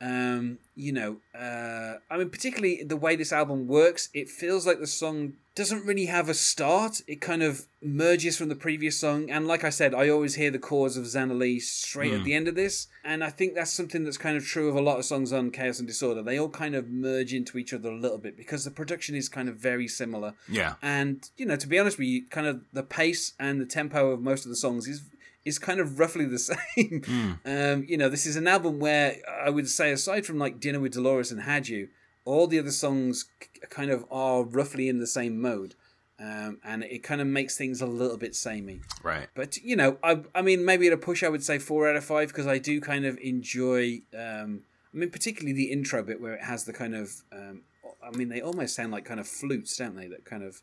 um, 0.00 0.58
you 0.74 0.92
know, 0.92 1.18
uh, 1.34 1.98
I 2.10 2.18
mean, 2.18 2.28
particularly 2.28 2.82
the 2.82 2.96
way 2.96 3.16
this 3.16 3.32
album 3.32 3.68
works, 3.68 4.08
it 4.12 4.28
feels 4.28 4.66
like 4.66 4.80
the 4.80 4.86
song 4.86 5.34
doesn't 5.54 5.86
really 5.86 6.06
have 6.06 6.28
a 6.28 6.34
start. 6.34 7.00
It 7.06 7.20
kind 7.20 7.42
of 7.42 7.66
merges 7.80 8.36
from 8.36 8.48
the 8.48 8.56
previous 8.56 8.98
song, 8.98 9.30
and 9.30 9.46
like 9.46 9.62
I 9.62 9.70
said, 9.70 9.94
I 9.94 10.08
always 10.08 10.34
hear 10.34 10.50
the 10.50 10.58
chords 10.58 10.96
of 10.96 11.04
Zannalee 11.04 11.60
straight 11.60 12.12
at 12.12 12.24
the 12.24 12.34
end 12.34 12.48
of 12.48 12.56
this, 12.56 12.88
and 13.04 13.22
I 13.22 13.30
think 13.30 13.54
that's 13.54 13.72
something 13.72 14.02
that's 14.02 14.18
kind 14.18 14.36
of 14.36 14.44
true 14.44 14.68
of 14.68 14.74
a 14.74 14.82
lot 14.82 14.98
of 14.98 15.04
songs 15.04 15.32
on 15.32 15.52
Chaos 15.52 15.78
and 15.78 15.86
Disorder. 15.86 16.22
They 16.22 16.38
all 16.38 16.48
kind 16.48 16.74
of 16.74 16.88
merge 16.88 17.32
into 17.32 17.56
each 17.56 17.72
other 17.72 17.90
a 17.90 17.96
little 17.96 18.18
bit 18.18 18.36
because 18.36 18.64
the 18.64 18.72
production 18.72 19.14
is 19.14 19.28
kind 19.28 19.48
of 19.48 19.56
very 19.56 19.86
similar. 19.86 20.34
Yeah. 20.48 20.74
And 20.82 21.28
you 21.36 21.46
know, 21.46 21.56
to 21.56 21.68
be 21.68 21.78
honest 21.78 21.98
with 21.98 22.08
you, 22.08 22.26
kind 22.26 22.48
of 22.48 22.62
the 22.72 22.82
pace 22.82 23.34
and 23.38 23.60
the 23.60 23.66
tempo 23.66 24.10
of 24.10 24.20
most 24.20 24.44
of 24.44 24.50
the 24.50 24.56
songs 24.56 24.88
is 24.88 25.02
is 25.44 25.58
kind 25.58 25.80
of 25.80 25.98
roughly 25.98 26.24
the 26.24 26.38
same. 26.76 27.38
Um, 27.44 27.84
you 27.86 27.96
know, 27.96 28.08
this 28.08 28.26
is 28.26 28.36
an 28.36 28.46
album 28.46 28.78
where 28.78 29.16
I 29.28 29.50
would 29.50 29.68
say, 29.68 29.92
aside 29.92 30.26
from 30.26 30.38
like 30.38 30.60
Dinner 30.60 30.80
with 30.80 30.92
Dolores 30.92 31.30
and 31.30 31.42
Had 31.42 31.68
You, 31.68 31.88
all 32.24 32.46
the 32.46 32.58
other 32.58 32.70
songs 32.70 33.26
kind 33.70 33.90
of 33.90 34.04
are 34.10 34.42
roughly 34.42 34.88
in 34.88 34.98
the 34.98 35.06
same 35.06 35.40
mode, 35.40 35.74
um, 36.18 36.58
and 36.64 36.82
it 36.84 37.02
kind 37.02 37.20
of 37.20 37.26
makes 37.26 37.56
things 37.56 37.80
a 37.80 37.86
little 37.86 38.16
bit 38.16 38.34
samey. 38.34 38.80
Right. 39.02 39.28
But 39.34 39.58
you 39.58 39.76
know, 39.76 39.98
I 40.02 40.22
I 40.34 40.42
mean, 40.42 40.64
maybe 40.64 40.86
at 40.86 40.92
a 40.92 40.98
push, 40.98 41.22
I 41.22 41.28
would 41.28 41.44
say 41.44 41.58
four 41.58 41.88
out 41.88 41.96
of 41.96 42.04
five 42.04 42.28
because 42.28 42.46
I 42.46 42.58
do 42.58 42.80
kind 42.80 43.04
of 43.04 43.18
enjoy. 43.18 44.02
Um, 44.16 44.62
I 44.92 44.96
mean, 44.98 45.10
particularly 45.10 45.52
the 45.52 45.72
intro 45.72 46.02
bit 46.02 46.20
where 46.20 46.34
it 46.34 46.44
has 46.44 46.64
the 46.64 46.72
kind 46.72 46.94
of. 46.94 47.22
Um, 47.32 47.62
I 48.02 48.14
mean, 48.16 48.28
they 48.28 48.42
almost 48.42 48.74
sound 48.74 48.92
like 48.92 49.06
kind 49.06 49.18
of 49.18 49.26
flutes, 49.26 49.76
don't 49.76 49.96
they? 49.96 50.08
That 50.08 50.24
kind 50.24 50.42
of 50.42 50.60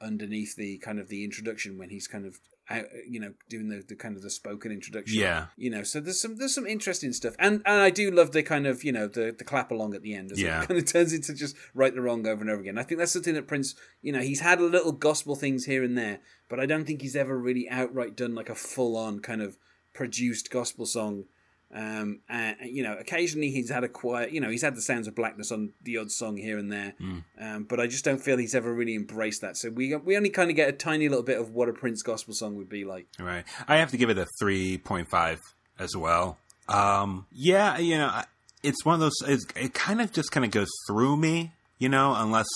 underneath 0.00 0.54
the 0.56 0.78
kind 0.78 0.98
of 0.98 1.08
the 1.08 1.24
introduction 1.24 1.78
when 1.78 1.88
he's 1.88 2.06
kind 2.06 2.26
of 2.26 2.38
out, 2.70 2.84
you 3.08 3.20
know 3.20 3.32
doing 3.48 3.68
the, 3.68 3.84
the 3.86 3.94
kind 3.94 4.16
of 4.16 4.22
the 4.22 4.30
spoken 4.30 4.72
introduction. 4.72 5.18
Yeah. 5.18 5.46
You 5.56 5.70
know, 5.70 5.82
so 5.82 6.00
there's 6.00 6.20
some 6.20 6.36
there's 6.36 6.54
some 6.54 6.66
interesting 6.66 7.12
stuff, 7.12 7.34
and 7.38 7.62
and 7.66 7.80
I 7.80 7.90
do 7.90 8.10
love 8.10 8.32
the 8.32 8.42
kind 8.42 8.66
of 8.66 8.84
you 8.84 8.92
know 8.92 9.06
the 9.06 9.34
the 9.36 9.44
clap 9.44 9.70
along 9.70 9.94
at 9.94 10.02
the 10.02 10.14
end. 10.14 10.32
As 10.32 10.40
Yeah. 10.40 10.62
It 10.62 10.68
kind 10.68 10.80
of 10.80 10.86
turns 10.86 11.12
into 11.12 11.34
just 11.34 11.56
right 11.74 11.94
the 11.94 12.00
wrong 12.00 12.26
over 12.26 12.40
and 12.40 12.50
over 12.50 12.60
again. 12.60 12.78
I 12.78 12.82
think 12.82 12.98
that's 12.98 13.12
something 13.12 13.34
that 13.34 13.46
Prince, 13.46 13.74
you 14.02 14.12
know, 14.12 14.20
he's 14.20 14.40
had 14.40 14.60
a 14.60 14.64
little 14.64 14.92
gospel 14.92 15.36
things 15.36 15.66
here 15.66 15.84
and 15.84 15.96
there, 15.96 16.20
but 16.48 16.60
I 16.60 16.66
don't 16.66 16.86
think 16.86 17.02
he's 17.02 17.16
ever 17.16 17.38
really 17.38 17.68
outright 17.68 18.16
done 18.16 18.34
like 18.34 18.48
a 18.48 18.54
full 18.54 18.96
on 18.96 19.20
kind 19.20 19.42
of 19.42 19.58
produced 19.92 20.50
gospel 20.50 20.86
song. 20.86 21.24
Um, 21.74 22.20
and 22.28 22.56
you 22.62 22.84
know, 22.84 22.96
occasionally 22.96 23.50
he's 23.50 23.68
had 23.68 23.82
a 23.82 23.88
quiet, 23.88 24.30
you 24.30 24.40
know, 24.40 24.48
he's 24.48 24.62
had 24.62 24.76
the 24.76 24.82
sounds 24.82 25.08
of 25.08 25.16
blackness 25.16 25.50
on 25.50 25.72
the 25.82 25.98
odd 25.98 26.10
song 26.10 26.36
here 26.36 26.56
and 26.56 26.70
there, 26.70 26.94
um, 27.40 27.64
but 27.64 27.80
I 27.80 27.88
just 27.88 28.04
don't 28.04 28.20
feel 28.22 28.36
he's 28.36 28.54
ever 28.54 28.72
really 28.72 28.94
embraced 28.94 29.40
that. 29.40 29.56
So 29.56 29.70
we 29.70 29.94
we 29.96 30.16
only 30.16 30.30
kind 30.30 30.50
of 30.50 30.56
get 30.56 30.68
a 30.68 30.72
tiny 30.72 31.08
little 31.08 31.24
bit 31.24 31.40
of 31.40 31.50
what 31.50 31.68
a 31.68 31.72
Prince 31.72 32.02
gospel 32.02 32.32
song 32.32 32.54
would 32.56 32.68
be 32.68 32.84
like. 32.84 33.08
Right. 33.18 33.44
I 33.66 33.78
have 33.78 33.90
to 33.90 33.96
give 33.96 34.08
it 34.08 34.18
a 34.18 34.26
3.5 34.40 35.38
as 35.78 35.96
well. 35.96 36.38
Um, 36.68 37.26
yeah, 37.32 37.78
you 37.78 37.98
know, 37.98 38.22
it's 38.62 38.84
one 38.84 38.94
of 38.94 39.00
those, 39.00 39.16
it's, 39.26 39.44
it 39.56 39.74
kind 39.74 40.00
of 40.00 40.12
just 40.12 40.30
kind 40.32 40.44
of 40.44 40.50
goes 40.50 40.70
through 40.88 41.16
me, 41.16 41.52
you 41.78 41.88
know, 41.88 42.14
unless 42.16 42.48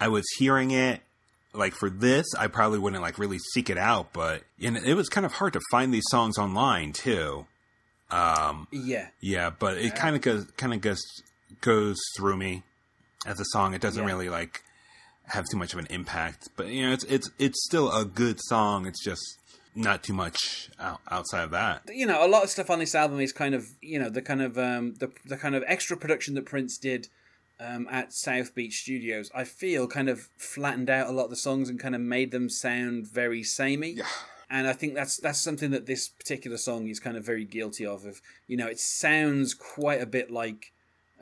I 0.00 0.08
was 0.08 0.24
hearing 0.38 0.70
it. 0.70 1.00
Like 1.54 1.74
for 1.74 1.88
this, 1.88 2.26
I 2.38 2.46
probably 2.46 2.78
wouldn't 2.78 3.02
like 3.02 3.18
really 3.18 3.38
seek 3.54 3.70
it 3.70 3.78
out, 3.78 4.12
but 4.12 4.42
you 4.58 4.70
know, 4.70 4.80
it 4.84 4.94
was 4.94 5.08
kind 5.08 5.24
of 5.24 5.32
hard 5.32 5.54
to 5.54 5.60
find 5.70 5.92
these 5.92 6.04
songs 6.10 6.38
online 6.38 6.92
too. 6.92 7.46
Um, 8.10 8.66
Yeah, 8.70 9.08
yeah, 9.20 9.50
but 9.50 9.78
it 9.78 9.94
kind 9.94 10.16
of 10.16 10.22
goes, 10.22 10.44
kind 10.56 10.72
of 10.72 10.80
goes, 10.80 11.00
goes 11.60 11.96
through 12.16 12.36
me 12.36 12.62
as 13.26 13.38
a 13.40 13.44
song. 13.46 13.74
It 13.74 13.80
doesn't 13.80 14.02
Yeah. 14.02 14.06
really 14.08 14.28
like 14.28 14.62
have 15.26 15.44
too 15.50 15.58
much 15.58 15.72
of 15.74 15.78
an 15.78 15.86
impact, 15.90 16.48
but 16.56 16.68
you 16.68 16.86
know, 16.86 16.92
it's 16.92 17.04
it's 17.04 17.30
it's 17.38 17.62
still 17.66 17.92
a 17.92 18.04
good 18.04 18.38
song. 18.40 18.86
It's 18.86 19.02
just 19.04 19.22
not 19.74 20.02
too 20.02 20.14
much 20.14 20.70
out, 20.80 21.00
outside 21.10 21.42
of 21.44 21.50
that. 21.50 21.82
you 21.88 22.06
know, 22.06 22.24
a 22.24 22.26
lot 22.26 22.42
of 22.42 22.50
stuff 22.50 22.70
on 22.70 22.78
this 22.78 22.94
album 22.94 23.20
is 23.20 23.32
kind 23.32 23.54
of 23.54 23.66
you 23.82 23.98
know 23.98 24.08
the 24.08 24.22
kind 24.22 24.40
of 24.42 24.56
um, 24.56 24.94
the 24.94 25.12
the 25.26 25.36
kind 25.36 25.54
of 25.54 25.62
extra 25.66 25.96
production 25.96 26.34
that 26.34 26.46
Prince 26.46 26.78
did 26.78 27.08
um, 27.60 27.86
at 27.90 28.12
South 28.14 28.54
Beach 28.54 28.72
Studios. 28.76 29.30
I 29.34 29.44
feel 29.44 29.86
kind 29.86 30.08
of 30.08 30.28
flattened 30.38 30.88
out 30.88 31.08
a 31.08 31.12
lot 31.12 31.24
of 31.24 31.30
the 31.30 31.36
songs 31.36 31.68
and 31.68 31.78
kind 31.78 31.94
of 31.94 32.00
made 32.00 32.30
them 32.30 32.48
sound 32.48 33.06
very 33.12 33.42
samey. 33.42 33.90
Yeah. 33.90 34.06
And 34.50 34.66
I 34.66 34.72
think 34.72 34.94
that's 34.94 35.18
that's 35.18 35.40
something 35.40 35.70
that 35.72 35.86
this 35.86 36.08
particular 36.08 36.56
song 36.56 36.88
is 36.88 37.00
kind 37.00 37.16
of 37.16 37.24
very 37.24 37.44
guilty 37.44 37.84
of. 37.84 38.04
Of 38.04 38.22
you 38.46 38.56
know, 38.56 38.66
it 38.66 38.80
sounds 38.80 39.54
quite 39.54 40.00
a 40.00 40.06
bit 40.06 40.30
like 40.30 40.72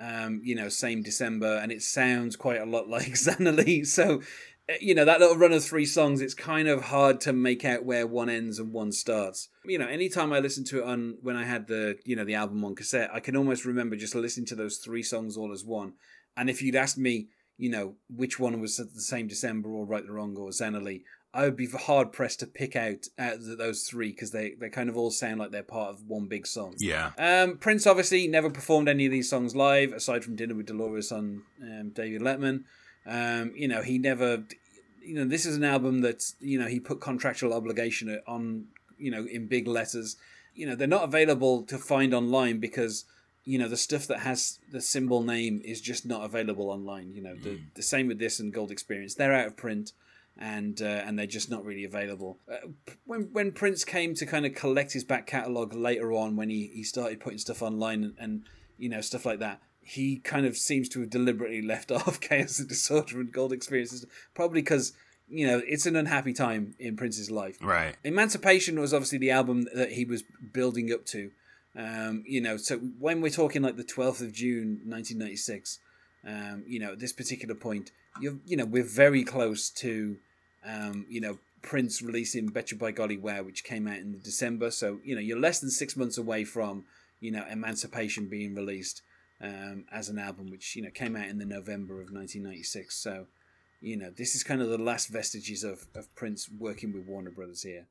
um, 0.01 0.41
you 0.45 0.55
know, 0.55 0.69
same 0.69 1.03
December, 1.03 1.57
and 1.57 1.73
it 1.73 1.83
sounds 1.83 2.37
quite 2.37 2.61
a 2.61 2.67
lot 2.67 2.89
like 2.89 3.13
Zannalee. 3.13 3.87
So, 3.87 4.23
uh, 4.69 4.75
you 4.81 4.95
know, 4.95 5.05
that 5.05 5.21
little 5.21 5.37
run 5.37 5.53
of 5.53 5.65
three 5.65 5.87
songs, 5.87 6.21
it's 6.21 6.35
kind 6.35 6.69
of 6.69 6.85
hard 6.85 7.21
to 7.23 7.33
make 7.33 7.65
out 7.65 7.85
where 7.85 8.07
one 8.07 8.29
ends 8.29 8.59
and 8.59 8.73
one 8.73 8.93
starts. 8.93 9.49
You 9.65 9.79
know, 9.79 9.87
anytime 9.87 10.33
I 10.33 10.41
listened 10.41 10.67
to 10.69 10.79
it 10.81 10.85
on 10.85 11.19
when 11.23 11.37
I 11.37 11.45
had 11.45 11.67
the 11.67 11.99
you 12.05 12.17
know 12.17 12.25
the 12.25 12.35
album 12.35 12.65
on 12.65 12.75
cassette, 12.75 13.11
I 13.13 13.21
can 13.21 13.37
almost 13.37 13.65
remember 13.65 13.97
just 13.97 14.15
listening 14.15 14.47
to 14.47 14.55
those 14.55 14.79
three 14.79 15.03
songs 15.03 15.37
all 15.37 15.53
as 15.53 15.65
one. 15.65 15.95
And 16.37 16.51
if 16.51 16.61
you'd 16.61 16.77
asked 16.77 16.99
me, 16.99 17.29
you 17.57 17.71
know, 17.71 17.95
which 18.15 18.39
one 18.39 18.61
was 18.61 18.77
the 18.77 19.01
same 19.01 19.27
December 19.27 19.71
or 19.71 19.87
Right 19.87 20.05
the 20.05 20.13
Wrong 20.13 20.37
or 20.37 20.51
Zannalee, 20.51 21.03
I 21.37 21.45
would 21.45 21.57
be 21.57 21.67
hard 21.67 22.13
pressed 22.13 22.41
to 22.41 22.47
pick 22.47 22.75
out 22.75 23.09
out 23.19 23.35
of 23.35 23.59
those 23.59 23.83
three 23.83 24.11
because 24.11 24.31
they 24.31 24.55
they 24.59 24.71
kind 24.71 24.89
of 24.89 24.97
all 24.97 25.11
sound 25.11 25.39
like 25.39 25.51
they're 25.51 25.63
part 25.63 25.91
of 25.91 26.09
one 26.09 26.29
big 26.29 26.47
song. 26.47 26.75
Yeah, 26.79 27.11
Um, 27.19 27.59
Prince 27.59 27.87
obviously 27.87 28.27
never 28.27 28.49
performed 28.49 28.89
any 28.89 29.05
of 29.05 29.13
these 29.13 29.29
songs 29.29 29.55
live, 29.55 29.93
aside 29.93 30.25
from 30.25 30.35
Dinner 30.35 30.55
with 30.55 30.67
Dolores 30.67 31.13
on 31.13 31.43
um, 31.63 31.91
David 31.91 32.23
Letterman. 32.23 32.65
Um, 33.07 33.53
you 33.55 33.69
know, 33.69 33.83
he 33.83 33.99
never. 33.99 34.45
You 35.03 35.15
know, 35.15 35.25
this 35.27 35.47
is 35.47 35.57
an 35.57 35.63
album 35.63 36.01
that 36.01 36.33
you 36.41 36.59
know 36.59 36.67
he 36.67 36.81
put 36.81 37.01
contractual 37.01 37.53
obligation 37.53 38.19
on. 38.27 38.69
You 38.97 39.11
know, 39.11 39.27
in 39.27 39.47
big 39.47 39.69
letters. 39.69 40.17
You 40.55 40.67
know, 40.67 40.75
they're 40.75 40.89
not 40.89 41.05
available 41.05 41.65
to 41.65 41.77
find 41.77 42.15
online 42.15 42.61
because 42.61 43.05
you 43.45 43.59
know 43.59 43.69
the 43.69 43.77
stuff 43.77 44.07
that 44.07 44.21
has 44.21 44.59
the 44.73 44.81
symbol 44.81 45.23
name 45.23 45.61
is 45.63 45.83
just 45.83 46.07
not 46.07 46.25
available 46.25 46.71
online. 46.71 47.13
You 47.15 47.23
know, 47.23 47.37
the 47.37 47.61
the 47.75 47.83
same 47.83 48.09
with 48.09 48.19
this 48.19 48.41
and 48.41 48.55
Gold 48.55 48.71
Experience. 48.71 49.15
They're 49.15 49.35
out 49.35 49.49
of 49.49 49.57
print 49.59 49.93
and 50.39 50.83
uh, 50.83 51.03
and 51.07 51.19
they're 51.19 51.27
just 51.27 51.51
not 51.51 51.65
really 51.65 51.85
available. 51.85 52.39
Uh, 52.51 52.69
when 53.05 53.29
when 53.33 53.53
Prince 53.53 53.85
came 53.85 54.15
to 54.15 54.27
kind 54.27 54.45
of 54.45 54.55
collect 54.55 54.93
his 54.93 55.05
back 55.05 55.27
catalogue 55.27 55.75
later 55.75 56.13
on, 56.13 56.37
when 56.37 56.51
he, 56.51 56.71
he 56.75 56.83
started 56.83 57.21
putting 57.21 57.39
stuff 57.39 57.63
online 57.63 58.05
and, 58.05 58.15
and 58.19 58.43
you 58.79 58.89
know 58.89 59.01
stuff 59.01 59.25
like 59.25 59.39
that, 59.39 59.61
he 59.81 60.19
kind 60.19 60.47
of 60.47 60.57
seems 60.57 60.89
to 60.91 61.01
have 61.01 61.11
deliberately 61.11 61.63
left 61.67 61.91
off 61.91 62.21
Chaos 62.21 62.59
and 62.59 62.69
Disorder 62.69 63.21
and 63.21 63.33
Gold 63.33 63.53
Experiences, 63.53 64.05
probably 64.35 64.61
because 64.61 64.93
you 65.29 65.47
know 65.47 65.63
it's 65.67 65.87
an 65.87 65.97
unhappy 65.97 66.33
time 66.33 66.75
in 66.79 66.97
Prince's 66.97 67.31
life. 67.31 67.57
right. 67.63 67.97
Emancipation 68.05 68.79
was 68.79 68.93
obviously 68.93 69.19
the 69.19 69.31
album 69.31 69.67
that 69.75 69.93
he 69.93 70.05
was 70.05 70.23
building 70.53 70.93
up 70.93 71.07
to. 71.07 71.31
Um, 71.79 72.25
you 72.27 72.41
know, 72.41 72.57
so 72.57 72.79
when 72.79 73.21
we're 73.21 73.31
talking 73.31 73.61
like 73.61 73.77
the 73.77 73.85
12th 73.85 74.23
of 74.23 74.33
June 74.33 74.81
1996, 74.87 75.79
um, 76.27 76.65
you 76.67 76.81
know, 76.81 76.93
at 76.93 77.01
this 77.01 77.13
particular 77.13 77.55
point, 77.55 77.93
you 78.21 78.41
you 78.47 78.57
know, 78.57 78.65
we're 78.65 78.83
very 78.83 79.25
close 79.25 79.69
to, 79.71 80.17
um, 80.67 81.07
you 81.09 81.21
know, 81.21 81.39
Prince 81.63 82.03
releasing 82.03 82.49
Betcha 82.49 82.77
by 82.77 82.93
Golly 82.93 83.17
Wow, 83.17 83.43
which 83.43 83.65
came 83.65 83.89
out 83.89 83.99
in 83.99 84.21
December. 84.23 84.71
So, 84.71 85.01
you 85.05 85.15
know, 85.15 85.21
you're 85.21 85.39
less 85.39 85.61
than 85.61 85.71
six 85.71 85.97
months 85.97 86.19
away 86.19 86.45
from, 86.45 86.85
you 87.21 87.31
know, 87.31 87.45
Emancipation 87.51 88.29
being 88.29 88.55
released 88.55 89.03
um, 89.41 89.85
as 89.93 90.09
an 90.09 90.19
album, 90.19 90.51
which, 90.51 90.77
you 90.77 90.83
know, 90.83 90.91
came 90.91 91.17
out 91.17 91.29
in 91.29 91.39
the 91.39 91.45
November 91.45 91.95
of 91.95 92.13
1996. 92.13 92.95
So, 92.97 93.27
you 93.81 93.97
know, 93.97 94.11
this 94.11 94.35
is 94.35 94.43
kind 94.43 94.63
of 94.63 94.69
the 94.69 94.79
last 94.79 95.09
vestiges 95.09 95.65
of, 95.65 95.87
of 95.95 96.15
Prince 96.15 96.49
working 96.49 96.93
with 96.93 97.07
Warner 97.07 97.31
Brothers 97.31 97.63
here. 97.63 97.87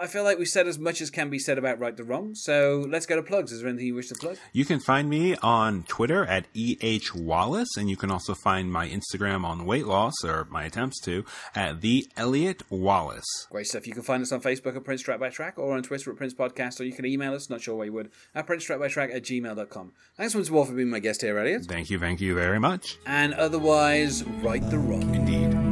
I 0.00 0.06
feel 0.06 0.24
like 0.24 0.38
we've 0.38 0.48
said 0.48 0.66
as 0.66 0.78
much 0.78 1.02
as 1.02 1.10
can 1.10 1.28
be 1.28 1.38
said 1.38 1.58
about 1.58 1.78
Right 1.78 1.94
the 1.94 2.04
Wrong, 2.04 2.34
so 2.34 2.86
let's 2.88 3.04
go 3.04 3.16
to 3.16 3.22
plugs. 3.22 3.52
Is 3.52 3.60
there 3.60 3.68
anything 3.68 3.86
you 3.88 3.94
wish 3.94 4.08
to 4.08 4.14
plug? 4.14 4.38
You 4.52 4.64
can 4.64 4.80
find 4.80 5.10
me 5.10 5.36
on 5.36 5.82
Twitter 5.88 6.24
at 6.24 6.46
EH 6.54 7.14
Wallace, 7.14 7.76
and 7.76 7.90
you 7.90 7.96
can 7.96 8.10
also 8.10 8.34
find 8.34 8.72
my 8.72 8.88
Instagram 8.88 9.44
on 9.44 9.66
weight 9.66 9.86
loss, 9.86 10.14
or 10.24 10.46
my 10.50 10.64
attempts 10.64 11.00
to, 11.02 11.24
at 11.54 11.82
the 11.82 12.06
Elliot 12.16 12.62
Wallace. 12.70 13.46
Great 13.50 13.66
stuff. 13.66 13.86
You 13.86 13.92
can 13.92 14.02
find 14.02 14.22
us 14.22 14.32
on 14.32 14.40
Facebook 14.40 14.74
at 14.74 14.84
Prince 14.84 15.02
Track 15.02 15.20
by 15.20 15.28
Track 15.28 15.58
or 15.58 15.76
on 15.76 15.82
Twitter 15.82 16.10
at 16.10 16.16
Prince 16.16 16.34
Podcast, 16.34 16.80
or 16.80 16.84
you 16.84 16.92
can 16.92 17.04
email 17.04 17.34
us, 17.34 17.50
not 17.50 17.60
sure 17.60 17.76
why 17.76 17.84
you 17.84 17.92
would, 17.92 18.10
at 18.34 18.46
Prince 18.46 18.64
Track 18.64 18.80
by 18.80 18.88
Track 18.88 19.10
at 19.12 19.22
gmail.com. 19.22 19.92
Thanks 20.16 20.34
once 20.34 20.50
more 20.50 20.64
for 20.64 20.72
being 20.72 20.90
my 20.90 21.00
guest 21.00 21.20
here, 21.20 21.38
Elliot. 21.38 21.66
Thank 21.66 21.90
you, 21.90 21.98
thank 21.98 22.20
you 22.20 22.34
very 22.34 22.58
much. 22.58 22.96
And 23.06 23.34
otherwise, 23.34 24.24
Right 24.24 24.68
the 24.70 24.78
Wrong. 24.78 25.14
Indeed. 25.14 25.69